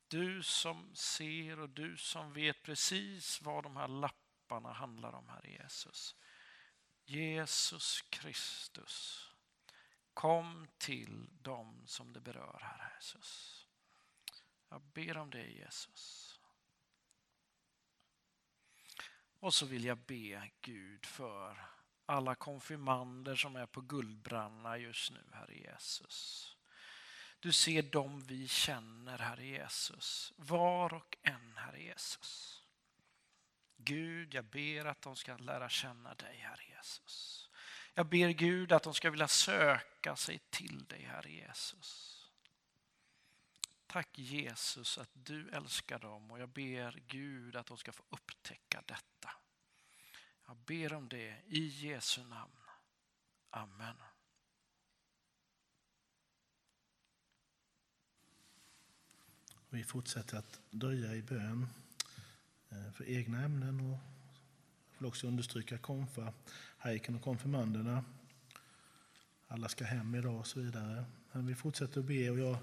du 0.07 0.43
som 0.43 0.95
ser 0.95 1.59
och 1.59 1.69
du 1.69 1.97
som 1.97 2.33
vet 2.33 2.63
precis 2.63 3.41
vad 3.41 3.63
de 3.63 3.75
här 3.77 3.87
lapparna 3.87 4.73
handlar 4.73 5.13
om, 5.13 5.29
Herre 5.29 5.51
Jesus. 5.51 6.15
Jesus 7.05 8.01
Kristus. 8.01 9.28
Kom 10.19 10.67
till 10.77 11.29
dem 11.41 11.83
som 11.85 12.13
det 12.13 12.19
berör, 12.19 12.59
Herre 12.61 12.91
Jesus. 12.95 13.65
Jag 14.69 14.81
ber 14.81 15.17
om 15.17 15.29
det, 15.29 15.47
Jesus. 15.47 16.39
Och 19.39 19.53
så 19.53 19.65
vill 19.65 19.85
jag 19.85 19.97
be 19.97 20.51
Gud 20.61 21.05
för 21.05 21.65
alla 22.05 22.35
konfirmander 22.35 23.35
som 23.35 23.55
är 23.55 23.65
på 23.65 23.81
Guldbranna 23.81 24.77
just 24.77 25.11
nu, 25.11 25.23
Herre 25.33 25.55
Jesus. 25.55 26.57
Du 27.39 27.51
ser 27.51 27.81
dem 27.81 28.23
vi 28.23 28.47
känner, 28.47 29.17
Herre 29.17 29.45
Jesus. 29.45 30.33
Var 30.35 30.93
och 30.93 31.17
en, 31.21 31.57
Herre 31.57 31.81
Jesus. 31.81 32.63
Gud, 33.77 34.33
jag 34.33 34.45
ber 34.45 34.85
att 34.85 35.01
de 35.01 35.15
ska 35.15 35.37
lära 35.37 35.69
känna 35.69 36.13
dig, 36.13 36.37
Herre 36.37 36.63
Jesus. 36.77 37.48
Jag 37.99 38.07
ber 38.07 38.29
Gud 38.29 38.71
att 38.71 38.83
de 38.83 38.93
ska 38.93 39.09
vilja 39.09 39.27
söka 39.27 40.15
sig 40.15 40.39
till 40.49 40.85
dig, 40.85 41.01
Herre 41.01 41.31
Jesus. 41.31 42.15
Tack 43.87 44.19
Jesus 44.19 44.97
att 44.97 45.09
du 45.13 45.49
älskar 45.49 45.99
dem 45.99 46.31
och 46.31 46.39
jag 46.39 46.49
ber 46.49 47.03
Gud 47.07 47.55
att 47.55 47.65
de 47.65 47.77
ska 47.77 47.91
få 47.91 48.03
upptäcka 48.09 48.83
detta. 48.85 49.29
Jag 50.47 50.57
ber 50.57 50.93
om 50.93 51.09
det 51.09 51.41
i 51.47 51.67
Jesu 51.67 52.23
namn. 52.23 52.51
Amen. 53.49 53.95
Vi 59.69 59.83
fortsätter 59.83 60.37
att 60.37 60.59
dröja 60.69 61.15
i 61.15 61.21
bön 61.21 61.67
eh, 62.69 62.91
för 62.91 63.09
egna 63.09 63.43
ämnen 63.43 63.79
och 63.79 63.99
jag 64.91 64.97
vill 64.97 65.07
också 65.07 65.27
understryka 65.27 65.77
konfa, 65.77 66.33
hajken 66.79 67.15
och 67.15 67.21
konfirmanderna. 67.21 68.03
Alla 69.47 69.69
ska 69.69 69.85
hem 69.85 70.15
idag 70.15 70.39
och 70.39 70.47
så 70.47 70.59
vidare. 70.59 71.05
Men 71.31 71.47
vi 71.47 71.55
fortsätter 71.55 71.99
att 71.99 72.05
be 72.05 72.29
och 72.29 72.39
jag 72.39 72.57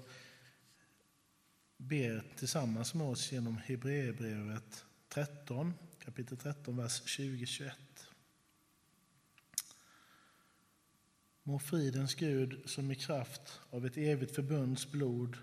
ber 1.77 2.23
tillsammans 2.35 2.93
med 2.93 3.07
oss 3.07 3.31
genom 3.31 3.57
Hebreerbrevet 3.57 4.85
13, 5.09 5.73
kapitel 5.99 6.37
13, 6.37 6.77
vers 6.77 7.01
20-21. 7.01 7.71
Må 11.43 11.59
fridens 11.59 12.15
Gud 12.15 12.61
som 12.65 12.91
i 12.91 12.95
kraft 12.95 13.61
av 13.69 13.85
ett 13.85 13.97
evigt 13.97 14.35
förbunds 14.35 14.91
blod 14.91 15.37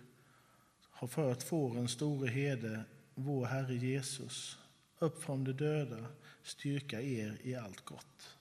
har 0.90 1.08
fört 1.08 1.42
fårens 1.42 1.90
store 1.90 2.28
herde, 2.28 2.84
vår 3.14 3.46
Herre 3.46 3.74
Jesus, 3.74 4.58
upp 4.98 5.22
från 5.22 5.44
de 5.44 5.52
döda, 5.52 6.06
styrka 6.42 7.02
er 7.02 7.38
i 7.42 7.54
allt 7.54 7.84
gott, 7.84 8.36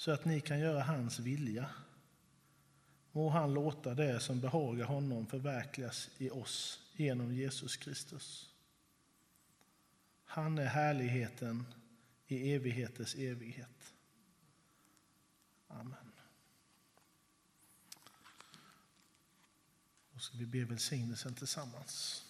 så 0.00 0.10
att 0.10 0.24
ni 0.24 0.40
kan 0.40 0.60
göra 0.60 0.82
hans 0.82 1.18
vilja. 1.18 1.70
Må 3.12 3.28
han 3.28 3.54
låta 3.54 3.94
det 3.94 4.20
som 4.20 4.40
behagar 4.40 4.84
honom 4.84 5.26
förverkligas 5.26 6.10
i 6.18 6.30
oss 6.30 6.80
genom 6.96 7.34
Jesus 7.34 7.76
Kristus. 7.76 8.54
Han 10.24 10.58
är 10.58 10.66
härligheten 10.66 11.66
i 12.26 12.52
evigheters 12.52 13.14
evighet. 13.14 13.94
Amen. 15.68 16.12
Då 20.12 20.18
ska 20.18 20.38
vi 20.38 20.46
be 20.46 20.64
välsignelsen 20.64 21.34
tillsammans. 21.34 22.24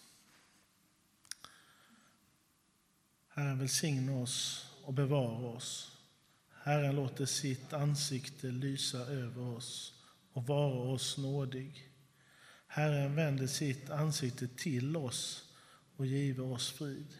Herren 3.28 3.58
välsigne 3.58 4.22
oss 4.22 4.66
och 4.84 4.94
bevara 4.94 5.46
oss. 5.46 5.89
Herren 6.62 6.96
låter 6.96 7.26
sitt 7.26 7.72
ansikte 7.72 8.46
lysa 8.46 8.98
över 8.98 9.42
oss 9.42 9.94
och 10.32 10.46
vara 10.46 10.92
oss 10.92 11.18
nådig. 11.18 11.90
Herren 12.66 13.14
vänder 13.14 13.46
sitt 13.46 13.90
ansikte 13.90 14.48
till 14.48 14.96
oss 14.96 15.52
och 15.96 16.06
giver 16.06 16.44
oss 16.44 16.70
frid. 16.70 17.18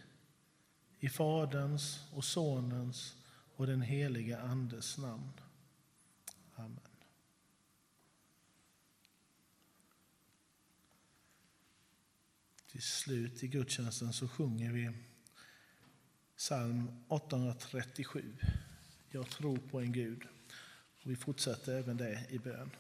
I 0.99 1.09
Faderns 1.09 2.05
och 2.13 2.25
Sonens 2.25 3.15
och 3.57 3.67
den 3.67 3.83
heliga 3.83 4.41
Andes 4.41 4.99
namn. 4.99 5.33
Amen. 6.55 6.81
Till 12.67 12.83
slut 12.83 13.43
i 13.43 13.49
gudstjänsten 13.49 14.13
så 14.13 14.29
sjunger 14.29 14.73
vi 14.73 14.91
psalm 16.37 17.05
837. 17.09 18.37
Jag 19.13 19.31
tror 19.31 19.57
på 19.57 19.81
en 19.81 19.93
Gud. 19.93 20.23
Och 21.05 21.11
vi 21.11 21.17
fortsätter 21.17 21.79
även 21.79 21.97
det 21.97 22.27
i 22.31 22.39
bön. 22.39 22.71